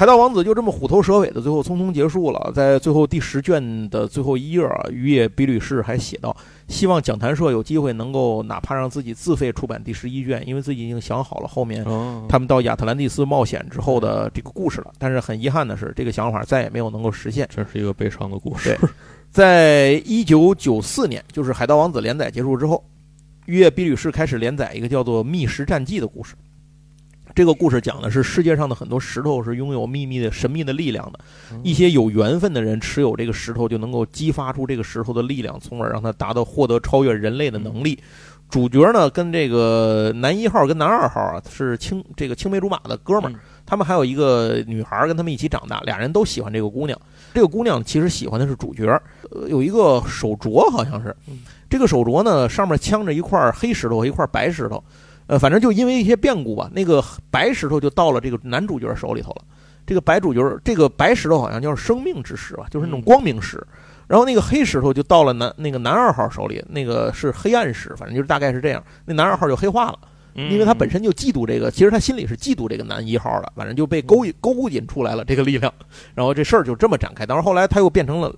[0.00, 2.50] 海盗王子就这么虎头蛇尾的，最后匆匆结束了。
[2.54, 6.34] 在最后第十卷的最后一页啊，渔野比吕士还写道
[6.68, 14.90] ：“希望讲坛社有机会能够哪怕让自己自费出版第十一卷，因为自己已经想好了后面哦他们到亚特兰蒂斯冒险之后的这个故事了。
[14.96, 17.46] 但是很遗憾的是，这个想法再也没有能够实现。
[17.54, 18.80] 这是一个悲伤的故事。
[19.30, 22.82] 在一九九四年，就是《海盗王子》连载结束之后，
[23.44, 26.34] 雨野比吕士开始连载一个叫做《觅食战记》的故事。
[27.34, 31.20] 这个故事讲的是世界上的很多石头是拥有秘密的神秘的力量的，
[31.62, 37.98] 一些有缘分的人持有这个石头就能够激发出这个石头的力量，从而让他达到获得超越人类的能力。
[38.48, 46.98] 主角呢跟这个男一号跟男二号啊是青这个青梅竹马的哥们儿嗯，他们还有一个女孩儿跟他们一起长大，俩人都喜欢这个姑娘。
[47.32, 49.00] 这个姑娘其实喜欢的是主角，
[49.30, 54.82] 呃，有一个手镯好像是嗯，这个手镯呢上面镶着一块黑石头和一块白石头，
[55.30, 57.00] 呃，反正就因为一些变故吧，那个
[57.30, 59.42] 白石头就到了这个男主角手里头了。
[59.86, 63.64] 这个白主角，这个白石头好像叫生命之石吧，就是那种嗯光明石。
[64.08, 68.82] 然后那个黑石头就到了男那个男二号手里，那个是黑暗石，反正就是大概是这样。
[69.04, 69.98] 那男二号就黑化了。
[70.34, 75.72] 因为他本身就嫉妒这个，其实他心里是嫉妒这个男一号的，反正就被勾引勾引出来了这个力量，
[76.14, 77.26] 然后这事儿就这么展开。
[77.26, 78.32] 当然后来他又变成了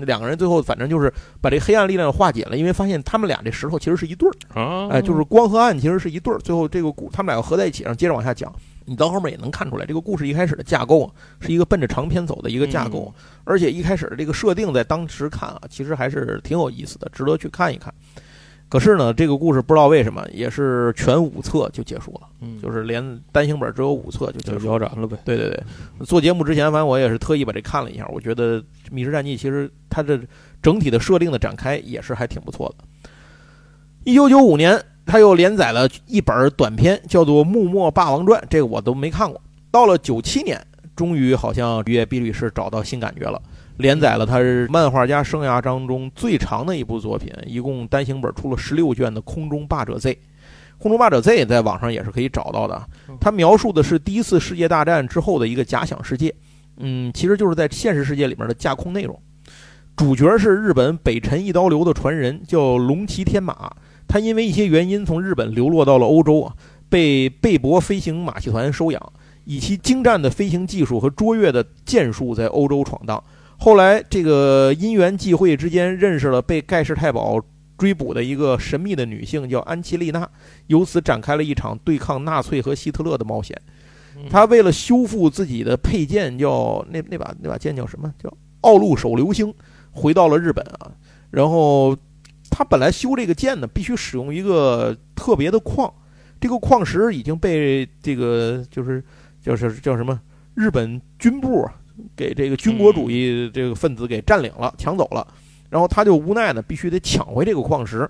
[0.00, 6.38] 两个人，最后反正就是把这黑暗力量化解了，因为发现他们俩这石头其实是一对儿，啊，哎，就是光和暗其实是一对儿。
[6.38, 8.52] 最后这个故他们俩要合在一起，然后接着往下讲。
[8.90, 13.12] 你到后面也能看出来，这个故事一开始的架构啊，是一个奔着长篇走的一个架构，
[13.44, 17.92] 而且一开始的这个设定在当时看啊，其实还是挺有意思的，值得去看一看。
[18.68, 24.72] 可是呢，这个故事不知道为什么也是全五册就结束了，嗯，就是连单行本只有五册就结就束了。
[24.72, 25.16] 腰斩了呗。
[25.24, 25.62] 对对对，
[26.04, 28.60] 做节目之前，反正我也是特意把这看了一下，我觉得
[28.90, 30.20] 《密室战记》其实它这
[30.60, 32.84] 整体的设定的展开也是还挺不错的。
[34.04, 39.40] 一九九五年，他又连载了一本短篇，叫做《幕末霸王传》，这个我都没看过。
[39.70, 40.58] 到了九七年，
[40.94, 43.40] 终于好像于野碧律师找到新感觉了，
[43.78, 50.12] 连载了他是漫画家生涯当中最长的一部作品，一共单行本出了十六卷的《空中霸者 Z》。
[50.78, 52.80] 《空中霸者 Z》在网上也是可以找到的，
[53.20, 56.32] 它描述的是第一次世界大战之后的一个假想世界，
[56.76, 59.20] 嗯，其实就是在现实世界里面的架空内容。
[59.96, 63.70] 主角是日本北辰一刀流的传人，叫龙骑天马。
[64.06, 66.54] 他因为一些原因从日本流落到了欧洲啊，
[66.88, 69.12] 被贝博飞行马戏团收养，
[69.44, 73.22] 以其精湛的飞行技术和卓越的剑术在欧洲闯荡。
[73.58, 77.38] 后来这个因缘际会之间认识了被盖世太保
[77.76, 80.28] 追捕的一个神秘的女性，叫安琪丽娜，
[80.68, 83.60] 由此展开了一场对抗纳粹和希特勒的冒险。
[84.28, 88.12] 他为了修复自己的佩剑，叫那那把那把剑叫什么？
[88.20, 88.32] 叫
[88.62, 89.54] 奥路手流星，
[89.92, 90.90] 回到了日本啊。
[91.30, 91.96] 然后
[92.50, 95.92] 他本来修这个剑呢，必须使用一个特别的矿，
[96.40, 99.04] 这个矿石已经被这个就是
[99.40, 100.20] 就是叫什么
[100.54, 101.74] 日本军部啊
[102.16, 105.26] 给这个军国主义这个分子给占领了、抢走了。
[105.70, 108.08] 然后他就无奈呢，必须得抢回这个矿石。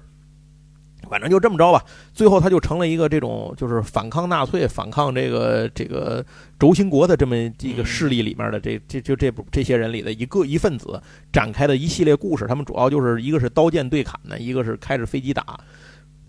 [1.08, 1.82] 反正就这么着吧，
[2.12, 6.22] 最后他就成了一个这种就是反抗纳粹、反抗这个这个
[6.58, 11.00] 轴心国的这么一个势力里面的这这就这部这些人里的一个一份子
[11.32, 12.46] 展开的一系列故事。
[12.46, 15.58] 他们主要就是一个是刀剑对砍的，一个是开着飞机打。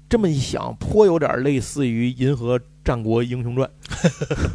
[0.07, 3.69] 这么一想，颇有点类似于《银河战国英雄传》，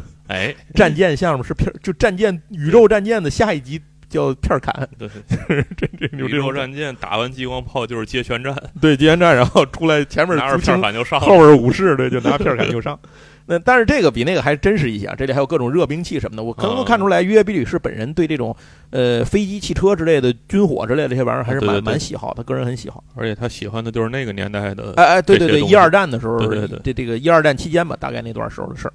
[0.27, 5.07] 哎，战舰项目是片， 就战舰宇宙战舰的下一集叫片儿砍，对，
[5.77, 11.55] 这这宇宙战舰打完激光炮就是接拳战，对接连战，然后出来前面拿着片儿砍就上后了。
[11.55, 12.99] 边武士对，就拿片儿砍就上。
[13.47, 18.55] 那但是这个比那个还真实一些啊，这里还有各种热兵器什么的，我可能看出来，约比吕士本人对这种
[18.89, 23.03] 呃飞机、汽车之类的军火之类的这些玩意儿还是蛮对对对蛮喜好，他个人很喜好。
[23.13, 28.93] 而且他喜欢的就是那个年代的，哎哎，对对对，一二战的时候，对对对这这个一二战期间吧，大概那段时候的事儿。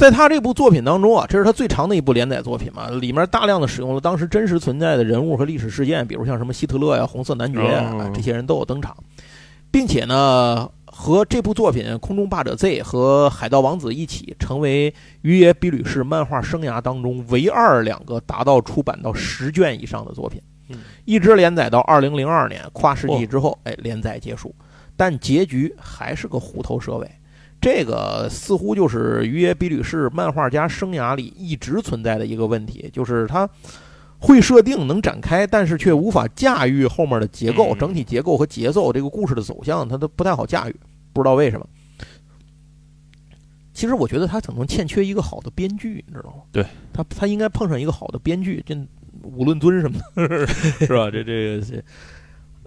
[0.00, 8.96] 在他这部作品当中啊，这是他最长的一部连载作品嘛，里面大量的使用了当时真实存在的人物和历史事件，比如像什么希特勒呀、红色男爵呀、啊这些人都有登场，
[9.70, 20.40] 并且呢，和这部作品《空中霸者 Z》和《海盗王子》一起，成为于野比吕士漫画生涯当中唯二两个达到出版到十卷以上的作品。
[20.70, 24.54] 嗯一直连载到二零零二年跨世纪之后，哎，连载结束，
[24.96, 27.10] 但结局还是个虎头蛇尾。
[27.60, 33.48] 这个似乎就是于野比吕氏漫画家生涯里一直存在的一个问题，就是他
[34.18, 40.76] 会设定能展开，但是却无法驾驭后面的结构、嗯整体结构和节奏，这个故事的走向，他都不太好驾驭，
[41.12, 41.66] 不知道为什么。
[43.72, 46.42] 其实我觉得他可能欠缺一个好的编剧，你知道吗？
[46.52, 48.74] 对他，他应该碰上一个好的编剧，这
[49.22, 51.10] 武论尊什么的，是吧？
[51.10, 51.82] 这这个，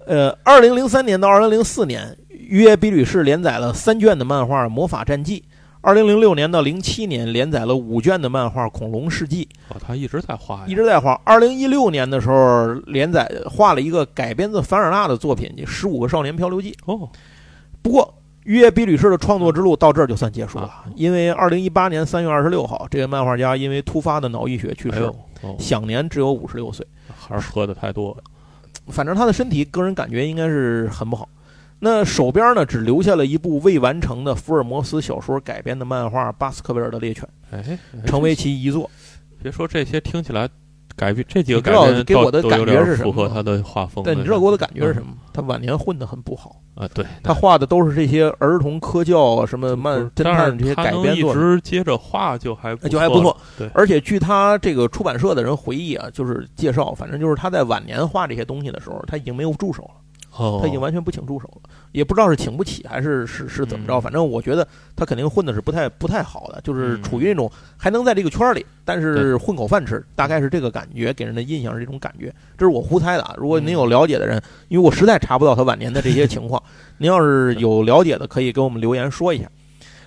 [0.07, 2.17] 呃，二零零三年到二零零四年，
[2.47, 5.39] 于野比吕士连载了三卷的漫画《魔法战记》，
[5.81, 11.19] 二零零六年到零七年连载了五卷的漫画《恐龙世纪》，哦，他一直在画呀，一直在画。
[11.23, 16.71] 二零一六年的时候连载画了一个改编自凡尔纳的作品《十五个少年漂流记》。
[16.85, 17.09] 哦，
[17.81, 18.13] 不过，
[18.43, 25.11] 约比吕士的创作之路到这儿就算结束了啊，因为二零一八年三月二十六号，这位漫画家因为突发的脑溢血去世，
[25.57, 26.85] 享年只有五十六岁。
[27.15, 28.17] 还是喝的太多了，
[28.87, 31.27] 反正他的身体，个人感觉应该是很不好。
[31.85, 38.89] 那手边呢，只留下了一部未完成的福尔摩斯小说改编的漫画《巴斯克维尔的猎犬哎，哎》，成为其遗作。
[39.41, 40.47] 别说这些，听起来
[40.95, 44.01] 改编这几个改编给我的感觉是什么吗符合他的画风。
[44.07, 45.17] 但你知道给我的感觉是什嗯么？
[45.33, 46.87] 他晚年混得很不好，啊？
[46.93, 51.41] 对，他画的都是这些儿童科教啊、什么漫侦探这些改编作品。
[51.41, 59.95] 直接着画就还就还不错，对而且据他这个出版社的人回忆啊，就是介绍，反正就是他在晚年画这些东西的时候，他已经没有助手了。
[60.35, 73.35] 哦，他已经完全不请助手了，也不知道是请不起还是是是怎么着，嗯反正我觉得他肯定混的是不太不太好的，就是嗯处于那种还能在这个圈儿里，但是混口饭吃，大概是这个感觉，给人的印象是这种感觉，这是我胡猜的啊。
[73.37, 76.61] 如果嗯您有了解的人，因为我实在查不到他晚年的这些情况，
[76.97, 79.49] 您要是 有了解的，可以给我们留言说一下。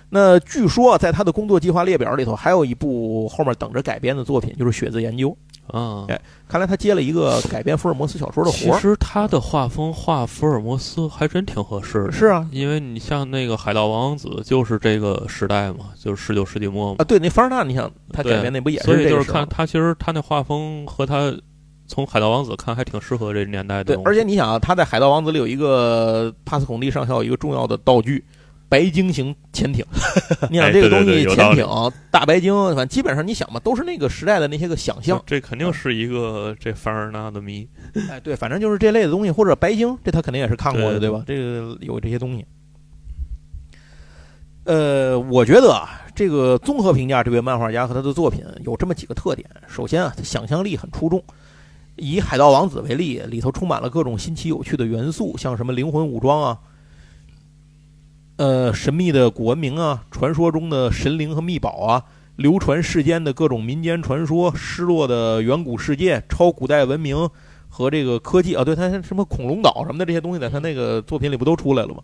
[0.09, 5.29] 那据说在他的工作计划列表里头，还有一部后面等着改编的作品，就是《血字研究》。
[5.67, 8.75] 啊，哎看来他接了一个改编福尔摩斯小说的活儿。
[8.75, 21.33] 其实他的画风画福尔摩斯还真挺合适的，是啊，因为你像那个海盗王子，就是这个时代嘛，就是十九世纪末嘛啊，，对，那凡尔纳，你想他改编那不也是所以就是看他其实他那画风和他
[21.85, 24.03] 从海盗王子看还挺适合这年代的对。
[24.03, 28.23] 而且你想啊，他在《海盗王子》里有一个帕斯孔蒂上校一个重要的道具。
[28.69, 29.85] 白鲸型潜艇，
[30.51, 31.65] 你想这个东西，潜艇、
[32.11, 35.21] 大白鲸，反正基本上你想吧，都是那个时代的那些个想象。
[35.25, 37.67] 这肯定是一个这凡尔纳的迷，
[38.09, 41.23] 哎，对，反正就是这类的东西，或者白鲸，这他肯定也是看过的，对对吧？
[41.25, 42.45] 这个有这些东西。
[44.65, 49.49] 呃，我觉得啊，这个综合评价这位漫画家和他的作品有这么几个特点。
[49.65, 51.23] 首先啊，他想象力很出众。
[51.95, 56.59] 以《海盗王子》为例，里头充满了各种新奇有趣的元素，像什么灵魂武装啊，
[58.37, 62.03] 呃，神秘的古文明啊，传说中的神灵和秘宝啊，
[62.35, 67.27] 流传世间的各种民间传说，失落的远古世界，超古代文明
[67.67, 72.01] 和这个科技啊，对，他什么恐龙岛什么的这些东西，在他那个作品里不都出来了吗？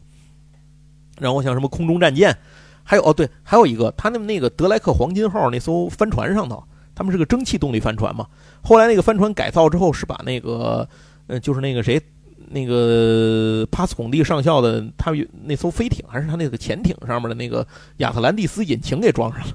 [1.20, 2.36] 然后像什么空中战舰，
[2.84, 6.64] 还有哦对，还有一个他那那个德莱克黄金号那艘帆船上头，
[6.96, 8.26] 他们是个蒸汽动力帆船嘛。
[8.64, 10.90] 后来那个帆船改造之后，是把那个
[11.28, 12.02] 呃，就是那个谁，
[12.50, 17.66] 那个帕斯孔蒂上校的他有那艘飞艇还是他那个潜艇上面的那个
[17.98, 19.54] 亚特兰蒂斯引擎给装上了，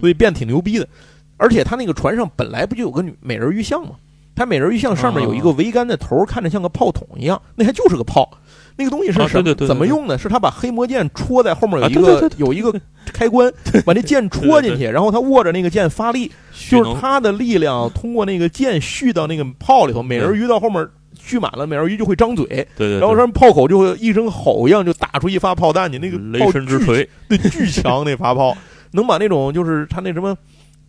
[0.00, 0.88] 所以变挺牛逼的。
[1.36, 3.96] 而且他那个船上本来不就有个女美人鱼像吗？
[4.34, 8.30] 他美人鱼像上面有一个桅杆的头，看着像个炮筒一样，那还就是个炮。
[8.74, 9.54] 那个东西是啊什么？
[9.66, 10.16] 怎么用的？
[10.16, 12.72] 是他把黑魔剑戳在后面有一个、 有一个
[13.12, 13.52] 开关，
[13.84, 16.32] 把那剑戳进去，然后他握着那个剑发力，
[16.70, 20.88] 就是他的力量通过那个剑蓄到那个炮里头，美人鱼到后面
[21.24, 22.46] 蓄满了，美人鱼就会张嘴，
[22.76, 28.56] 对对，然后对他炮口就会一声吼一样就打出一发炮弹你，那个雷神之锤，那，巨强那发炮，
[28.92, 30.36] 能把那种就是他那什么，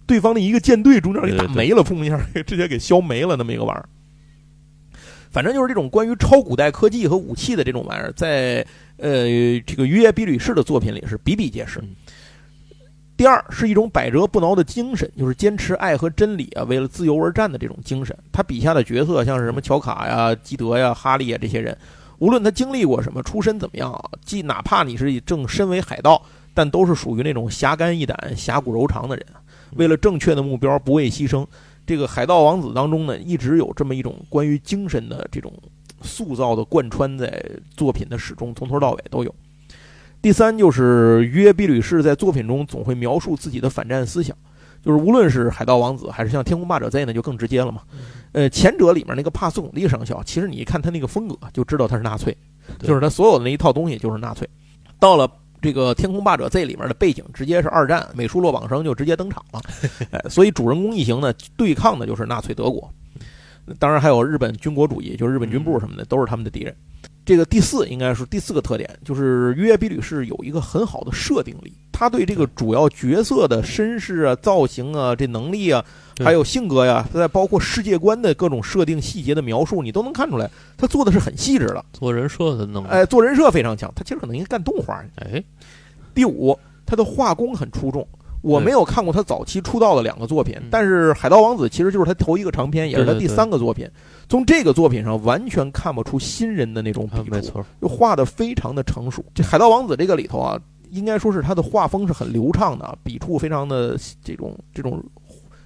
[0.05, 3.87] 对方的一个舰队中间给打没了，砰一下直接给消没了那么一个玩意儿。
[5.31, 8.65] 反正就是这种关于超古代科技和武器的这种玩意儿，在
[8.97, 9.25] 呃
[9.65, 11.79] 这个约比吕士的作品里是比比皆是。
[11.79, 11.95] 嗯。
[13.15, 18.17] 第二是一种百折不挠的精神，就是坚持爱和真理啊，为了自由而战的这种精神。
[18.31, 21.77] 他笔下的角色像是什么乔卡呀、基德呀、哈利呀这些人，
[22.17, 26.21] 无论他经历过什么，出身怎么样啊，既哪怕你是正身为海盗，
[26.53, 29.25] 但都是属于那种侠肝义胆、侠骨柔肠的人，
[29.75, 31.45] 为了正确的目标不畏牺牲。
[31.85, 35.53] 这个海盗王子当中呢，一直有这么一种关于精神的这种
[36.01, 37.43] 塑造的贯穿在
[37.77, 39.35] 作品的始终，从头到尾都有。
[40.23, 44.33] 第三就是约比吕士在作品中总会描述自己的反战思想，
[44.81, 47.81] 就是无论是海盗王子还是像天空霸者 Z 呢，就更直接了嘛。
[48.31, 52.33] 呃，前者里面那个帕斯孔蒂上校，其实你一看他那个风格，就知道他是纳粹，
[52.79, 54.49] 就是他所有的那一套东西就是纳粹。
[54.97, 55.29] 到了
[55.61, 59.61] 这个《天空霸者 Z》里面的背景直接是二战，美术落榜生就直接登场了，
[60.11, 62.89] 哎，所以主人公一行呢对抗的就是纳粹德国，
[63.77, 66.73] 当然还有日本军国主义，就是日本军部什么的都是他们的敌人。
[67.25, 75.83] 这个第四应该是第四个特点，就是约比吕氏有一个很好的设定力，他对这个主要角色的身世啊、造型啊、这能力啊，
[76.23, 81.85] 还有性格呀，再包括世界观的各种设定细节的描述，你都能看出来，他做的是很细致的。
[81.93, 85.09] 做人设的能力，哎，做人设非常强，他其实可能应该干动画去。
[85.23, 85.43] 哎，
[86.13, 88.05] 第五，他的画工很出众。
[88.43, 93.89] 我没有看过他早期出道的两个作品，嗯但是《海盗王子》其实就是他头一个长篇，也是他第三个作品。
[94.29, 99.23] 从这个作品上完全看不出新人的那种笔触，就画的非常的成熟。
[99.33, 105.03] 这《海盗王子》这个里头啊，应该说是他的画风是很流畅的，笔触非常的这种这种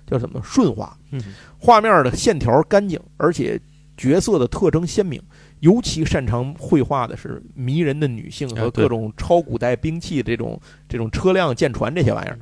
[0.05, 1.19] 叫什么顺滑，嗯，
[1.57, 3.59] 画面的线条干净，而且
[3.97, 5.21] 角色的特征鲜明。
[5.61, 12.38] 尤其擅长绘画的是迷人的女性和各种超古代兵器这种这种车辆、舰船这些玩意儿。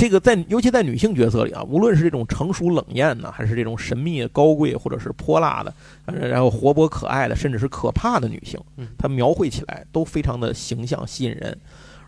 [0.00, 5.74] 这个在尤其在女性角色里啊，无论是这种成熟冷艳呢，还是这种神秘高贵或者是泼辣的，
[6.06, 11.54] 呃然后活泼可爱的，甚至是可怕的女性嗯，她描绘起来都非常的形象吸引人。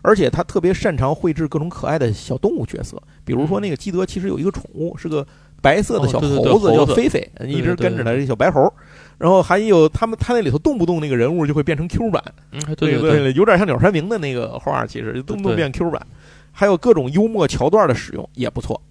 [0.01, 5.23] 而且她特别擅长绘制各种可爱的小动物角色，比如说那个基德其实有一个宠物是个
[5.61, 8.73] 白色的小猴子，叫菲菲，一直跟着他这小白猴。
[9.19, 12.21] 然后还有他们他那里头动不动那个人物就会变成 Q 版，
[12.51, 16.05] 嗯，对对，有点像鸟山明的那个画，其实动不动变 Q 版。
[16.53, 18.81] 还有各种幽默桥段的使用也不错。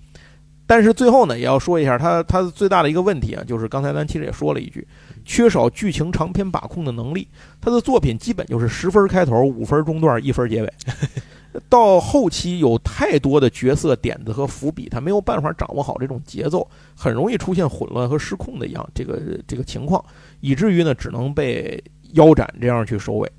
[0.66, 4.86] 但是最后呢，也要说一下他他最大的一个问题啊，就是刚才咱其实也说了一句，
[5.24, 7.28] 缺少剧情长篇把控的能力。
[7.60, 10.72] 他的作品基本就是十分开头，五分中段，一分结尾。
[11.68, 20.02] 到后期有太多的角色点子和伏笔，他没有办法掌握好这种节奏，很容易出现混乱和失控的一样这个这个情况，
[20.40, 21.82] 以至于呢只能被
[22.12, 23.30] 腰斩这样去收尾。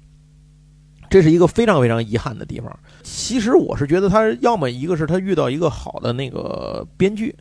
[1.10, 2.72] 这是一个非常非常遗憾的地方。
[3.04, 7.36] 其实我是觉得他要么一个是他遇到一个好的那个编剧，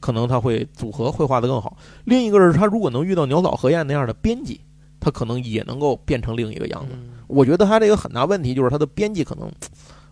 [0.00, 4.60] 可能他会组合会画得更好；另一个是他如果能遇到鸟岛和彦那样的编辑，
[5.00, 6.94] 他可能也能够变成另一个样子。
[7.26, 9.50] 我觉得他这个很大问题就是他的编辑可能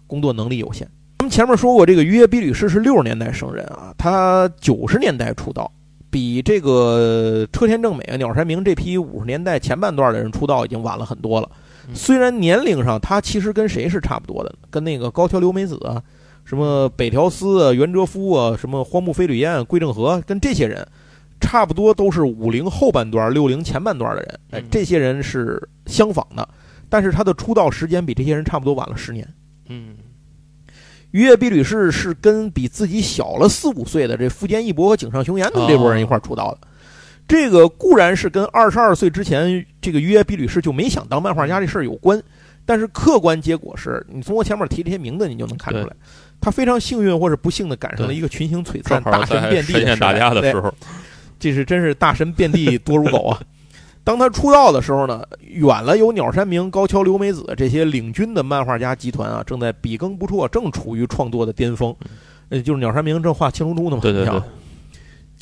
[0.07, 0.89] 工作能力有限。
[1.19, 5.71] 咱们前面说过，这个约比吕士是六十年代生人啊，他九十年代出道，
[6.11, 11.49] 比这个车田正美啊、鸟山明这批五十年代前半段的人出道已经晚了很多了。
[11.93, 16.03] 虽然年龄上他其实跟谁是差不多的，跟那个高桥留美子啊、
[16.45, 20.87] 什么北条司啊、原哲夫啊、什么荒木飞吕彦、桂正和，跟这些人
[21.41, 24.41] 差不多都是五零后半段、六零前半段的人。
[24.53, 26.49] 哎，这些人是相仿的，
[26.89, 29.29] 但是他的出道时间比这些人差不多晚了十年。
[29.69, 29.97] 嗯，
[31.11, 36.69] 于野碧吕氏是跟比自己小了四五岁的这富坚义博和井上雄彦的这波人一块出道的。
[37.27, 42.23] 这个固然是跟二十二岁之前这个约比吕氏就没想当漫画家这事儿有关，
[42.67, 45.89] 但是客观结果是你从我前面提这些名字，你就能看出来，
[46.41, 50.73] 他非常幸运或者不幸的赶上了一个群星璀璨、大神遍地的打架的时候，
[51.41, 53.41] 这是真是大神遍地多如狗啊！
[54.05, 61.97] 当他出道的时候呢，远了有鸟山明、高桥留美子这些领军的漫画家集团啊，正在笔耕不辍，正处于创作的巅峰。
[62.51, 64.43] 呃，就是鸟山明正画青龙珠呢嘛，对对对。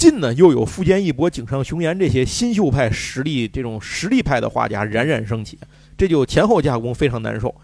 [0.02, 5.56] 近呢，又有富坚义博、井上雄彦这些新秀派实力，这种实力派的画家冉冉升起，
[5.96, 7.54] 这就前后加工非常难受。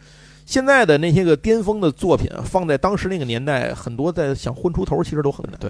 [0.46, 5.58] 现在的那些个巅峰的作品，放在当时那个年代，很多在想混出头，其实都很难。
[5.58, 5.68] 对，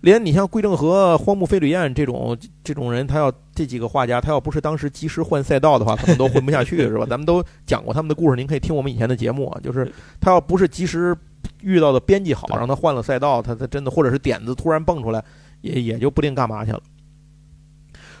[0.00, 7.06] 连你像桂正和、荒木飞吕彦这种这种人，他要这几个画家，他要不是当时及时换赛道的话，可能都混不下去，是吧？
[7.08, 9.60] 咱们都讲过他们的故事，您可以听我们以前的节目啊。
[9.62, 9.88] 就是
[10.20, 11.16] 他要不是及时
[11.62, 15.22] 遇到的编辑好，让他换了赛道，他他真的或者是点子突然蹦出来。
[15.60, 16.80] 也也就不定干嘛去了。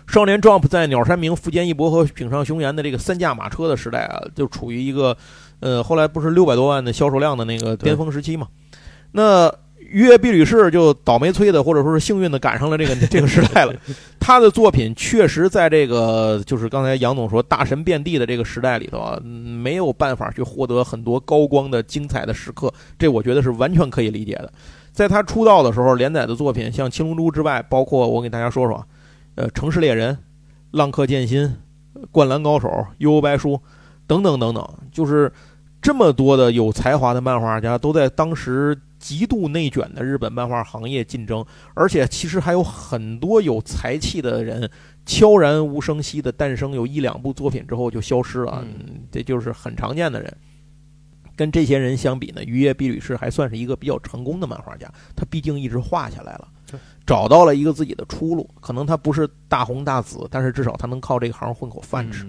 [0.06, 5.14] 少年 Jump 在鸟山明、富坚义博和井上雄彦的这个三驾马车的时代啊，就处于一个，
[5.60, 8.48] 呃，后来不是六百多万的销售量的那个巅峰时期嘛。
[9.12, 9.52] 那
[9.90, 13.74] 约碧吕士就倒霉催的，或者说是幸运的赶上了这个 这个时代了。
[14.18, 24.50] 他的作品确实在这个就是刚才杨总说大神遍地的这个时代里头啊，没有办法去获得很多高光的精彩的时刻，这我觉得是完全可以理解的。
[24.98, 28.84] 在他出道的时候，连载的作品像《青龙珠》之外，包括我给大家说说，
[29.36, 30.12] 呃，《城市猎人》
[30.72, 31.44] 《浪客剑心》
[32.10, 32.66] 《灌篮高手》
[32.98, 33.50] 《幽游白书》
[34.08, 35.32] 等等等等，就是
[35.80, 44.68] 这么多的有才华的漫画家都在当时极度内卷的日本漫画行业竞争，而且其实还有很多有才气的人
[45.06, 48.64] 悄然无声息的诞生，有一两部作品之后就消失了，
[49.12, 50.36] 这就是很常见的人。
[51.38, 54.92] 跟这些人相比呢，渔业毕吕氏还算是一个比较成功的漫画家。
[55.14, 56.48] 他毕竟一直画下来了，
[57.06, 58.50] 找到了一个自己的出路。
[58.60, 62.26] 可能他不是大红大紫，但是至少他能靠这个行混口饭吃。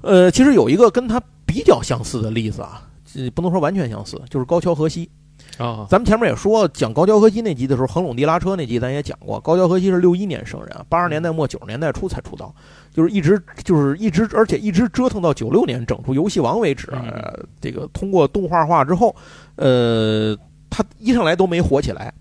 [0.00, 2.88] 呃，其实有一个跟他比较相似的例子啊，
[3.34, 5.10] 不能说完全相似，就是高桥和希。
[5.58, 9.38] 啊，咱们前面也说讲高桥和希那集的时候，横垄地拉车那集咱也讲过。
[9.40, 12.54] 高桥和希是六一年生人，八十年代末九十年代初才出道，
[12.92, 16.88] 就是一直就是一直，而且一直折腾到九六年整出游戏王为止。
[16.90, 19.14] 呃这个通过动画化之后，
[19.56, 20.36] 呃，
[20.68, 22.12] 他一上来都没火起来，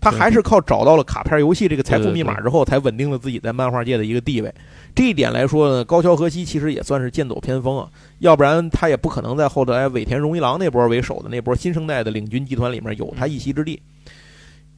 [0.00, 4.52] 他还是靠找到了卡片游戏这个财富密码之后，才稳定了自己在漫画界的一个地位。
[4.94, 7.88] 这一点来说呢，高桥和希其实也算是剑走偏锋啊，
[8.20, 13.80] 要不然他也不可能在后来尾田荣一郎那波为首的那波新生代的领军集团里面有他一席之地。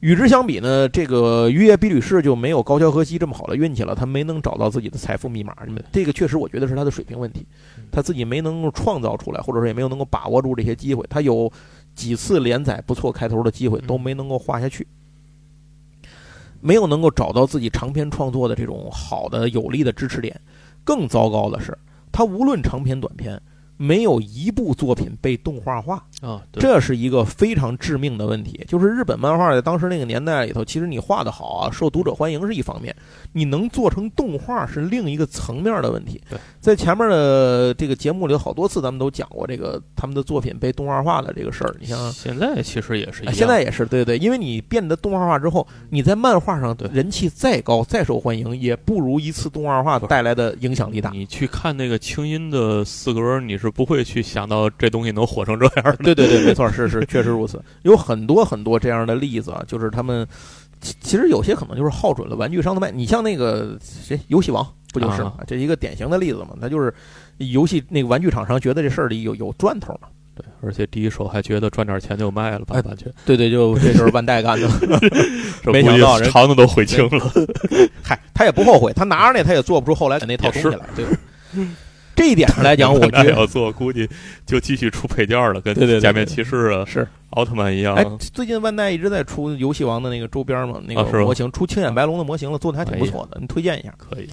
[0.00, 5.56] 与之相比呢，这个渔业比吕士就没有高桥和希这么好的运气了，他没能找到自己的财富密码。
[5.90, 7.44] 这个确实我觉得是他的水平问题，
[7.90, 11.04] 他自己没能够创造出来，或者说也没有能够把握住这些机会。
[11.10, 11.50] 他有
[11.96, 14.86] 几次连载不错开头的机会都没能够画下去。
[16.60, 20.40] 没有能够找到自己长篇创作的这种好的有力的支持点，
[20.84, 21.76] 更糟糕的是，
[22.12, 23.40] 他无论长篇短篇。
[23.78, 28.62] 没有一部作品被动画化啊，这是一个非常致命的问题。
[28.66, 32.94] 就是日本漫画在当时那个年代里头，其实你画的好啊，受读者欢迎是一方面，
[33.32, 36.20] 你能做成动画是另一个层面的问题。
[36.60, 41.72] 在前面的这个节目里，好多次咱们都讲过这个他们的作品被动画化的这个事儿。
[41.78, 51.10] 你像现在其实也是，现在也是，对对，因为你变得动画化之后，你在漫画上人气再高、再受欢迎，也不如一次动画化带来的影响力大。
[51.10, 53.67] 你去看那个清音的四格，你是。
[53.68, 55.96] 是不会去想到这东西能火成这样的。
[55.98, 57.62] 对对对，没错，是是，确实如此。
[57.82, 60.26] 有很多很多这样的例子啊，就是他们
[60.80, 62.90] 其其实有些可能就是耗准了玩具商的卖。
[62.90, 65.34] 你像那个谁，游戏王不就是吗？
[65.46, 66.50] 这一个典型的例子嘛。
[66.60, 66.92] 他就是
[67.36, 70.08] 游戏那个玩具厂商觉得这事儿里有有赚头嘛。
[70.34, 73.12] 对，而且第一手还觉得赚点钱就卖了，吧版权。
[73.26, 74.68] 对对，就这就是万代干的，
[75.72, 77.32] 没想到人肠子都悔青了。
[78.04, 81.10] 嗨，他也不后悔，他拿着那他也做不出后来的那套东西来，对吧？
[82.18, 84.08] 这一点上来讲， 我觉得要做，估计
[84.44, 87.94] 就继续出配件了，跟假面骑士啊、是奥特曼一样。
[87.94, 93.94] 哎，最近万代一直在出游戏王的那个周边嘛，那个模型出青眼白龙的模型了，做的还挺不错的，你推荐一下。
[93.96, 94.28] 可以。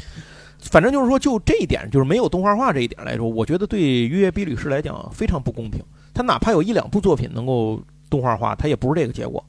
[0.61, 5.79] 反正就是说，就这一点，就是没有动画化这一点来说，我觉得对《约约比律师》来讲非常不公平。
[6.11, 7.79] 他哪怕有一两部作品能够
[8.09, 9.45] 动画化，他也不是这个结果。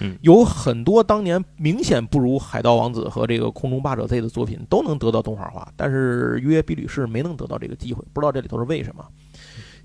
[0.00, 9.04] 嗯，有很多当年明显不如《海盗王子》和这个《空中霸者 Z》的作品都能得到动画化，但是《约比吕士》没能得到这个机会，不知道这里头是为什么。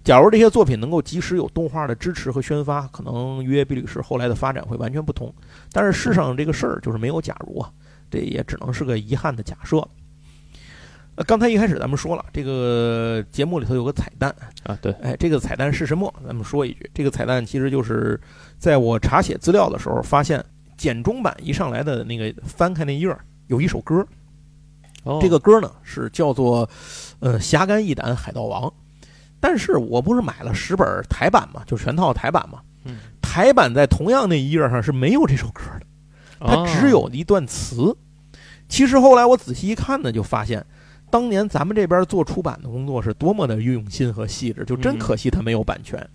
[0.04, 5.34] 假如这些作品能够及时有动画的支持和宣发，可能《约比吕士》后来的发展会完全不同。
[5.72, 7.72] 但是世上这个事儿就是没有假如啊，
[8.12, 9.78] 这也只能是个遗憾的假设。
[11.16, 16.12] 呃，刚才一开始咱们说了，这个节目里头有个彩蛋啊，对，哎，这个彩蛋是什么？
[16.26, 18.20] 咱们说一句，这个彩蛋其实就是
[18.58, 20.44] 在我查写资料的时候，发现
[20.76, 24.04] 简中版一上来的那个翻开那页儿有一首歌，
[25.22, 26.68] 这个歌呢是叫做
[27.20, 28.74] 呃侠肝义胆海盗王，
[29.40, 35.86] 但是我不是买了十本台版嘛，就全套台版嘛，嗯，台版在同样那一页上是没有这首歌的，
[36.40, 37.96] 它只有一段词。
[38.68, 40.66] 其实后来我仔细一看呢，就发现。
[41.14, 46.10] 当年咱们这边做出版的工作是多么的用心和细致，就真可惜它没有版权。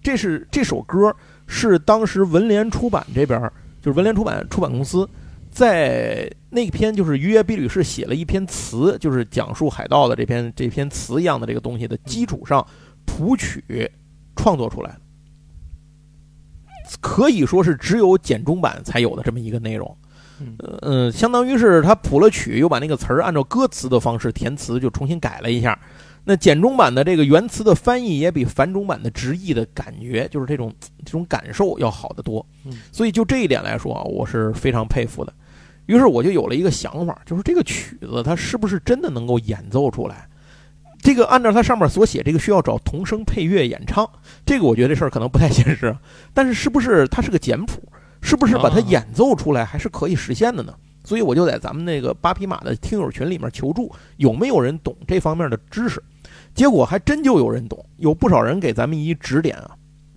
[0.00, 1.12] 这是这首歌
[1.48, 3.40] 是当时文联出版这边，
[3.82, 5.04] 就是文联出版出版公司，
[5.50, 12.64] 在那篇就是于约比吕氏写了一篇词，就是讲述海盗的这篇这篇词一样的这个东西的基础上
[13.04, 13.90] 谱曲
[14.36, 15.00] 创作出来的，
[17.00, 19.96] 可以说是只有简中版才有的这么一个内容。
[20.82, 25.78] 嗯，相当于是他谱了曲，又把那个词儿按照歌词的方式填词，就重新改了一下。
[26.24, 30.72] 那简中版的这个原词的翻译也比繁中版的直译的感觉，就是这种
[31.04, 32.44] 这种感受要好得多。
[32.92, 35.32] 所以就这一点来说啊，我是非常佩服的。
[35.86, 40.28] 于是我就有了一个想法，就是这个曲子它是不是真的能够演奏出来？
[41.02, 44.08] 这个按照它上面所写，这个需要找童声配乐演唱，
[44.44, 45.96] 这个我觉得这事儿可能不太现实。
[46.34, 47.82] 但是是不是它是个简谱？
[48.22, 50.74] 是不是把它演奏出来还是可以实现的呢？
[51.02, 56.00] 所以我就在咱们那个八匹马的听友群里面求助，有没有人懂这方面的知识？
[56.54, 59.70] 结果还真就有人懂，有不少人给咱们一指点啊。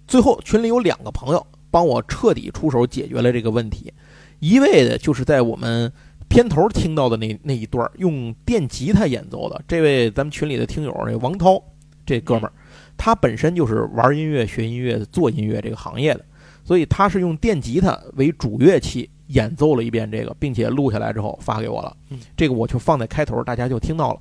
[0.05, 3.91] 最后群里有两个朋友帮我彻底出手解决了这个问题，
[4.39, 5.91] 一位的就是在我们
[6.27, 11.63] 片头听到的那那一段用电吉他演奏的这位咱们群里的听友那王涛
[12.05, 12.51] 这哥们儿，
[12.97, 16.25] 他本身就是玩音乐、学音乐、做音乐这个行业的。
[16.63, 21.95] 所以他是用电吉他为主乐器演奏了一遍这个，并且录下来之后发给我了。
[22.37, 24.19] 这个我就放在开头，大家就听到了。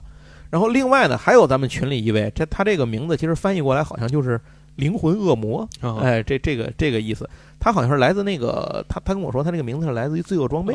[0.51, 4.41] 然后另外呢，还有咱们群里一位，这他这个名字其实翻译过来好像就是
[4.77, 5.67] 灵魂恶魔，
[6.01, 7.29] 哎，这这个这个意思。
[7.59, 10.75] 他好像是来自那个，他他跟我说他这个名字是来自于罪恶装备，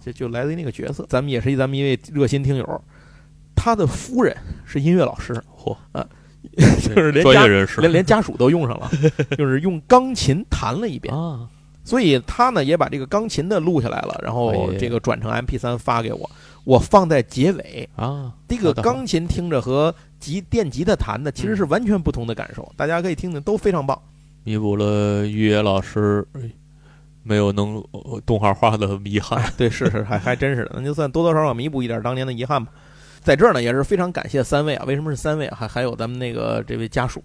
[0.00, 1.06] 就就来自于那个角色。
[1.08, 2.82] 咱们也是咱们一位热心听友，
[3.54, 6.06] 他的夫人是音乐老师，嚯啊。
[6.82, 8.90] 就是连专业人士，连连家属都用上了，
[9.36, 11.48] 就是用钢琴弹了一遍啊。
[11.84, 16.28] 所以他呢也把这个钢琴的录下来了，然后这个转成 M P 三发给我，
[16.64, 18.32] 我放在结尾啊。
[18.48, 23.96] 这个钢琴听着和吉电吉他弹的其实是完全不同的感受，大家可以听听，都非常棒。
[24.42, 26.26] 弥补了玉野老师
[27.22, 27.80] 没有能
[28.24, 29.40] 动画化的 遗憾。
[29.56, 32.72] 对，是是，还还真是的，那就算多多少少弥补一点当年的遗憾吧。
[33.26, 34.84] 在这儿呢，也是非常感谢三位啊！
[34.86, 35.56] 为什么是三位啊？
[35.58, 37.20] 还还有咱们那个这位家属，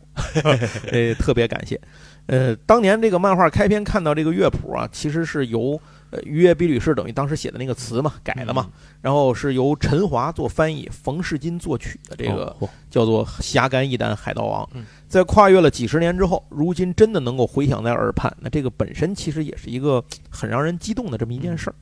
[0.92, 1.80] 呃， 特别感谢。
[2.26, 5.80] 呃，当年这个漫画开篇看到这个乐谱啊，其实是由
[6.10, 8.68] 呃约比吕士等于当时写的那个词嘛改的嘛，
[9.00, 12.56] 然后是由陈华做翻译，冯世金作曲的这个
[12.90, 14.68] 叫做《侠肝义胆海盗王》。
[15.08, 21.76] 在跨越了几十年之后，如今真的能够回响在耳畔，那这个本身其实也是一个很让人激动的这么一件事儿。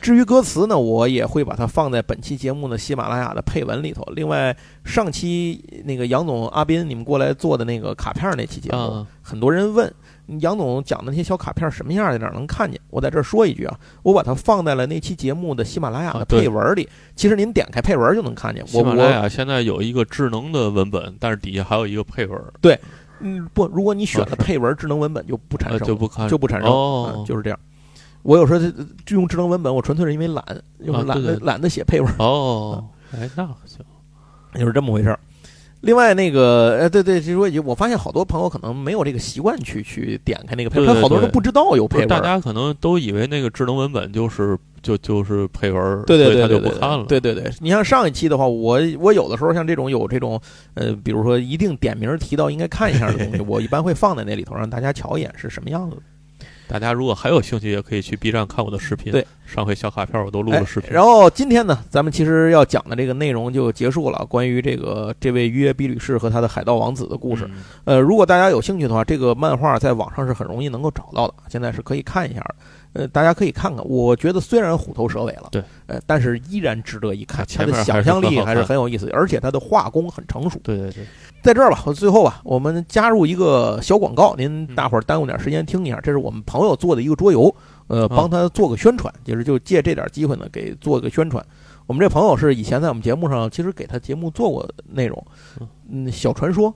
[0.00, 4.02] 至于歌词呢，我也会把它放在本期节目的喜马拉雅的配文里头。
[4.14, 9.92] 另外，上期那个杨总、阿斌你们过来做的那个卡片那期节目，很多人问
[10.40, 12.80] 杨总讲的那些小卡片什么样，在哪能看见？
[12.90, 16.88] 我在这儿说一句啊，我把它放在了那期节目的喜马拉雅的配文里。
[17.16, 18.66] 其实您点开配文就能看见。
[18.66, 22.40] 喜马拉雅现在有一个智能的文本，但是底下还有一个配文。
[22.60, 22.78] 对，
[23.20, 27.58] 嗯，不，如果你选了配文，智能文本就不产生，就不看，就不产生，就是这样。
[28.26, 28.58] 我有时候
[29.04, 30.44] 就用智能文本，我纯粹是因为懒，
[30.84, 32.12] 就是懒得懒得写配文。
[32.18, 33.84] 哦，哎，那行，
[34.54, 35.18] 就是这么回事儿。
[35.82, 42.18] 另外那个呃，对对，就是说我发现好多朋友可能没有这个习惯去去点开那个配文，好多人都不知道有配文大。
[42.18, 47.04] 家可能都以为那个智能文本就是就就是配文儿，对对他对对对就不看了。
[47.06, 50.40] 对对对，你像上一期的话，我我有的时候像这种有这种
[50.74, 56.02] 呃，比如说一定点名提到应该看一下的东西， 我一般会放在那里头，让大家瞧一眼是什么样子的。
[56.68, 59.12] 大家如果还有兴趣，也可以去 B 站看我的视频。
[59.12, 60.90] 对，上回小卡片我都录哎了视频。
[60.92, 67.44] 然后今天呢，咱们其实要讲的这个内容就结束了，关于这个这位约比吕士和他的海盗王子的故事。
[67.48, 72.54] 嗯呃，如果大家有兴趣的话，这个漫画在网上是很容易能够找到的，现在是可以看一下的。
[72.96, 73.84] 呃，大家可以看看。
[73.86, 77.44] 我觉得虽然虎头蛇尾了，对，呃，但是依然值得一看。
[77.46, 80.58] 他的想象力还是很有意思，而且他的画工很成熟。
[80.62, 81.04] 对对对，
[81.42, 86.00] 在这儿吧，我最后吧，我们加入一个小广告，您嗯大伙儿耽误点时间听一下。
[86.00, 87.54] 这是我们朋友做的一个桌游，
[87.88, 91.44] 呃，帮他做个宣传，就是就借这点机会呢，给做个宣传。
[91.86, 95.24] 我们这朋友是以前在我们节目上，其实给他节目做过内容，
[95.90, 96.74] 嗯，小传说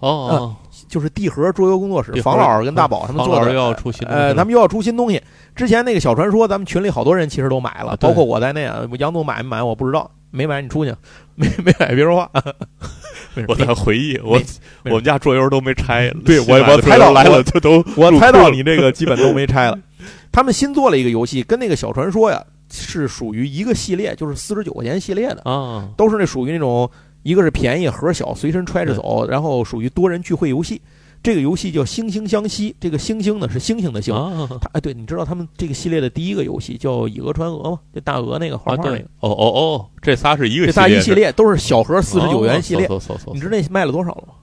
[0.00, 0.56] 哦哦，
[0.88, 5.22] 就是地核桌游工作室房老师跟大宝他们做的，房老师又要出新东西呃，了他们又要出新东西。
[5.54, 8.82] 之前那个小传说，咱们群里好多人其实都买了，啊包括我在内啊。
[8.98, 10.94] 杨总买没买我不知道，没买你出去，
[11.34, 12.30] 没没买别说话。
[13.46, 14.40] 我在回忆，我
[14.86, 16.10] 我们家桌游都没拆。
[16.24, 19.78] 对我我猜到来了，就都我猜到你这个基本都没拆了。
[20.32, 26.90] 他们新做了一个游戏，跟那个小传说呀是属于一个系列，就是四十九块钱系列的，啊，都是那属于那种
[27.22, 30.80] 一个是便宜盒小，随身揣着走，然后属于多人聚会游戏。
[31.22, 34.14] 这个游戏叫《惺惺相惜》，这个星星呢是星星的星。
[34.14, 37.78] 啊它哎，对，你知道他们这个系列的第一个游戏叫《以讹传讹》吗？
[37.94, 42.88] 就大鹅那个画啊，画那个，，对哦哦哦，这仨是一个这仨一系系列都是小盒四十九元系列。
[43.34, 44.34] 你知道那卖了多少了吗？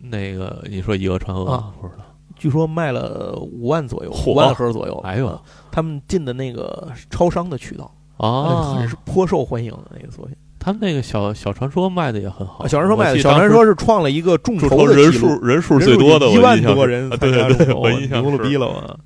[0.00, 2.04] 那个你说以讹传讹啊不知道？
[2.36, 4.98] 据说卖了五万左右，五万盒左右。
[5.04, 5.40] 哎呦啊
[5.70, 7.88] 他们进的那个超商的渠道。
[8.16, 10.36] 啊很是颇受欢迎的那个作品。
[10.64, 18.96] 他们那个小小传说卖的也很好，啊小传说卖的，小传说是创了一个众众筹的人数人数最多的，一万多人啊参加众筹，牛了逼了啊！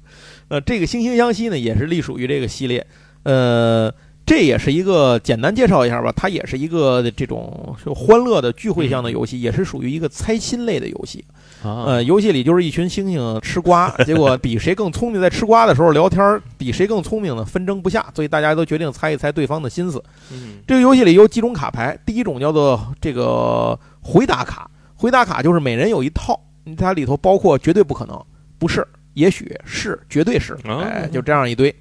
[0.46, 2.86] 呃，这个惺惺相惜呢，也是隶属于这个系列。
[3.24, 3.92] 呃，
[4.28, 11.24] 这也是一个简单介绍一下吧，它也是一个这种就欢乐的聚会向的游戏，也是属于一个猜心类的游戏。
[11.62, 20.00] 啊，呃，游戏里就是一群猩猩吃瓜，结果比谁更聪明，在吃瓜的时候聊天儿，比谁更聪明呢，纷争不下，所以大家都决定猜一猜对方的心思。
[20.30, 26.38] 嗯这个游戏里有几种卡牌，第一种叫做这个回答卡，回答卡就是每人有一套，
[26.76, 28.22] 它里头包括绝对不可能、
[28.58, 31.74] 不是、也许是、绝对是，哦哎，就这样一堆。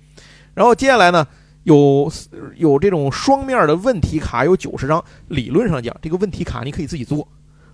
[0.53, 1.27] 然后接下来呢，
[1.67, 2.09] 有
[2.55, 5.03] 有这种双面的问题卡，有九十张。
[5.27, 7.27] 理论上讲，这个问题卡你可以自己做，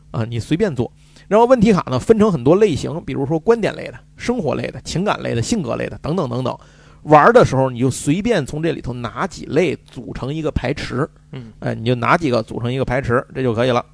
[0.09, 0.91] 啊，你随便做。
[1.27, 6.57] 然后问题卡呢分成很多类型，比如说观点类的、生活类的、情感类的、性格类的等等等等。
[7.03, 13.85] 玩的时候你就随便从这里头拿几类组成一个排池，嗯哎，你就拿几个组成一个排池，这就可以了。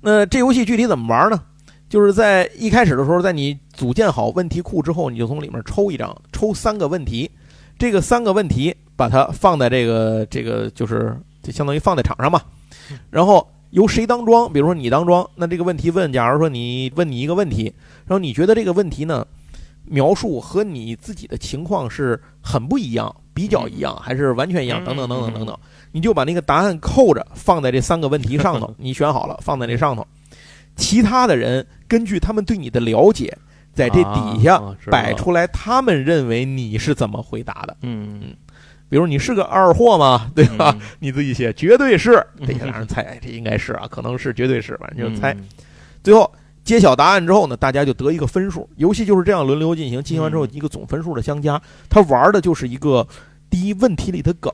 [0.00, 1.40] 那这游戏具体怎么玩呢？
[1.88, 7.30] 就是在一开始的时候，在你组建好问题库之后，你就从里面抽一张，抽三个问题，
[7.78, 12.40] 这个三个问题把它放在这个这个就是就相当于放在场上嘛，
[13.10, 14.52] 然后由谁当庄？
[14.52, 17.64] 比如说你当庄，那这个问题问，假如说你问你一个问题，
[18.06, 19.26] 然后你觉得这个问题呢
[19.84, 25.58] 描述和你自己的情况是很不一样，比较一样，还是完全一样，等等等等等等，
[25.90, 30.06] 你就把那个答案扣着放在这三个问题上头，你选好了放在这上头，
[30.76, 33.36] 其他的人根据他们对你的了解，
[33.72, 37.76] 在这底下摆出来他们认为你是怎么回答的。
[37.82, 38.34] 嗯。
[38.88, 40.76] 比如你是个二货嘛，对吧？
[40.78, 40.80] 嗯。
[40.98, 42.46] 你自己写绝对是，嗯。
[42.46, 45.32] 这些让人猜，哎这应该是啊，可能是绝对是，反正就猜。
[45.32, 45.48] 嗯。
[46.02, 46.30] 最后
[46.62, 48.68] 揭晓答案之后呢，大家就得一个分数。
[48.76, 50.50] 游戏就是这样轮流进行，进行完之后嗯。
[50.52, 51.60] 一个总分数的相加。
[51.88, 53.06] 他玩的就是一个
[53.48, 54.52] 第一问题里的梗，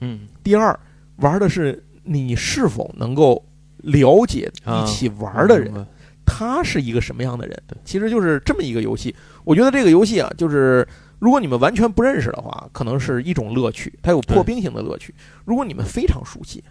[0.00, 0.28] 嗯。
[0.42, 0.78] 第二
[1.16, 3.44] 玩的是你是否能够
[3.78, 5.86] 了解一起玩的人，
[6.24, 7.62] 他是一个什么样的人。
[7.84, 9.14] 其实就是这么一个游戏。
[9.44, 10.86] 我觉得这个游戏啊，就是
[11.18, 15.14] 如果你们完全不认识的话，可能是一种乐趣，它有破冰型的乐趣。
[15.44, 16.62] 如果你们非常熟悉，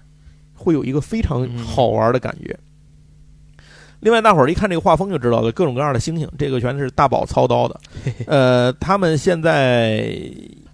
[0.54, 2.58] 会有一个非常嗯好玩的感觉。
[4.00, 7.80] 另外，大伙儿一看这个画风就知道了，各种各样的星星，这个全是大宝操刀的。
[8.28, 10.14] 呃，他们现在，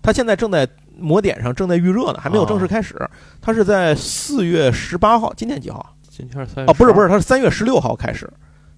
[0.01, 2.95] 他现在正在魔点上正在预热呢，还没有正式开始。
[3.39, 5.95] 他是在四月十八号，今天几号？
[6.09, 8.27] 今天是三哦，不是不是是，他是三月十六号开始，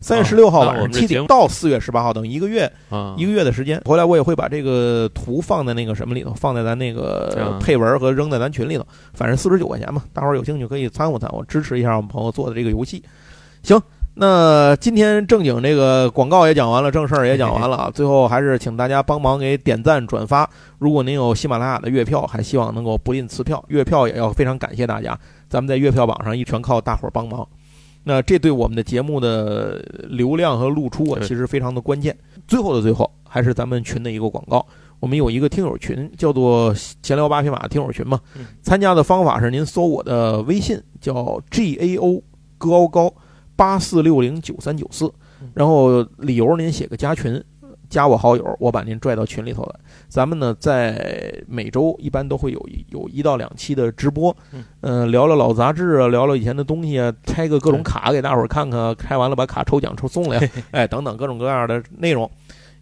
[0.02, 3.80] 三月十六号晚上七点到四月十八号，等于一个月啊一个月的时间。
[3.86, 8.86] 回来我也会把这个图放在那个什么里头，放在咱那个配文和扔在咱群里头。
[9.14, 13.03] 反正四十九块钱嘛，大伙儿有兴趣可以参与参与，支持一下我们朋友做的这个游戏。
[13.61, 13.80] 行，
[14.15, 17.91] 那今天正经这个广告也讲完了，正事儿也讲完了啊。
[17.94, 20.49] 最后还是请大家帮忙给点赞转发。
[20.80, 23.64] 如果您有喜马拉雅的月票，还希望能够不吝赐票。
[23.68, 25.15] 月票也要非常感谢大家，
[25.48, 27.48] 咱们在月票榜上一全靠大伙儿帮忙。
[28.03, 29.80] 那这对我们的节目的
[30.10, 32.18] 流量和露出啊，其实非常的关键。
[32.48, 34.65] 最后的最后，还是咱们群的一个广告。
[34.99, 38.45] 我们有一个听友群，叫做“闲聊八匹马”听友群嘛嗯。
[38.61, 42.23] 参加的方法是您搜我的微信，叫 G A O
[42.57, 43.11] 高高
[43.56, 45.11] 八四六零九三九四
[45.41, 47.44] 嗯，然后理由您写个加群，
[47.91, 49.76] 加我好友，我把您拽到群里头来。
[50.07, 62.31] 咱们呢，在每周一般都会有一有一到两期的直播，嗯，呃，聊聊老杂志啊，聊聊以前的东西啊，拆个各种卡给大伙儿看看，开完了把卡抽奖抽送来， 哎，等等各种各样的内容，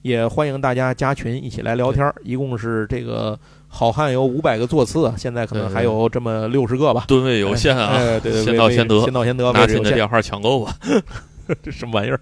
[0.03, 2.14] 也欢迎大家加群一起来聊天儿。
[2.23, 3.38] 一共是这个
[3.68, 7.06] 好汉有五百个座次啊，现在可能还有这么六十个吧。
[7.07, 10.76] 吨位有限啊，哎，对对，先到先得先到先得，拿位置有限亲的电话抢购吧。
[11.64, 12.20] 这什么玩意儿？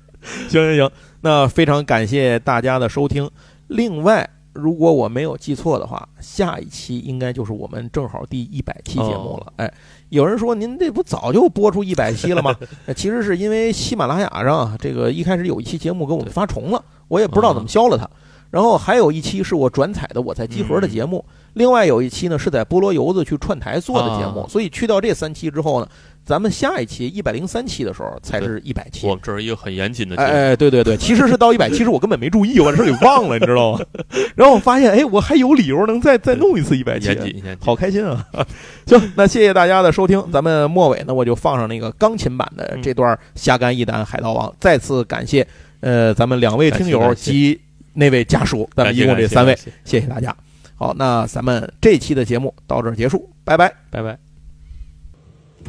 [0.50, 0.92] 行行行，
[1.22, 3.30] 那非常感谢大家的收听。
[3.68, 9.54] 另外，如果我没有记错的话，下一期应该就是我们正好第一百期节目了。
[9.58, 9.72] 哎，
[10.10, 12.56] 有人说您这不早就播出一百期了吗？
[12.88, 18.10] 呃其实是因为喜马拉雅上啊这个一开始有一期节目给我们发重了，我也不知道怎么消了它。
[18.50, 21.24] 然后还有一期是我转采的我在集合的节目，
[21.56, 25.90] 另外有一期呢是在菠萝油子去串台做的节目，啊所以去掉这三期之后呢，
[26.28, 29.14] 咱们下一期一百零三期的时候才是一百期我。
[29.14, 33.80] 们这是一个很严谨的节目，哎哎，对对对，其实是到一百，其实我根本没注意，我把这给忘了，你知道吗？
[34.36, 37.58] 然后我发现，哎，我还有理由能再再弄一次一百期，严谨严谨。
[37.62, 38.28] 好开心啊！
[38.86, 45.48] 行，那谢谢大家的收听，咱们末尾呢，我就放上那个钢琴版的这段侠肝义胆海盗王，再次感谢
[45.80, 47.58] 呃咱们两位听友及
[47.94, 50.36] 那位家属，咱们一共这三位，谢，谢谢大家。
[50.76, 53.74] 好，那咱们这期的节目到这儿结束，拜拜。
[53.90, 54.27] 拜拜。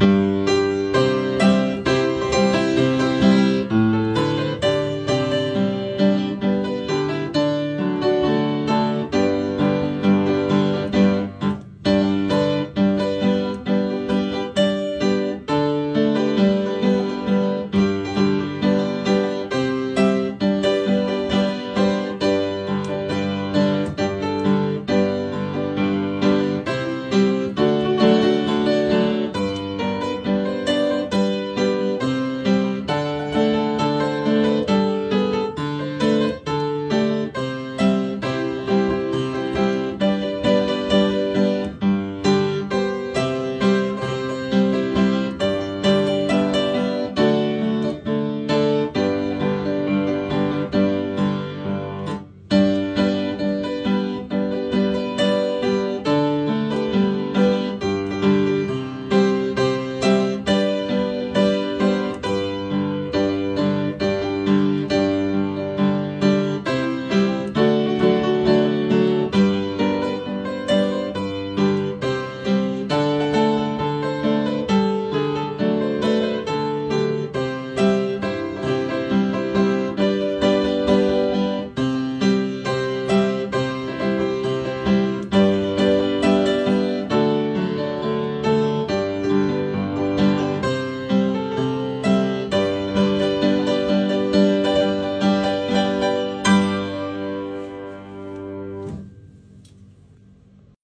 [0.01, 0.58] Música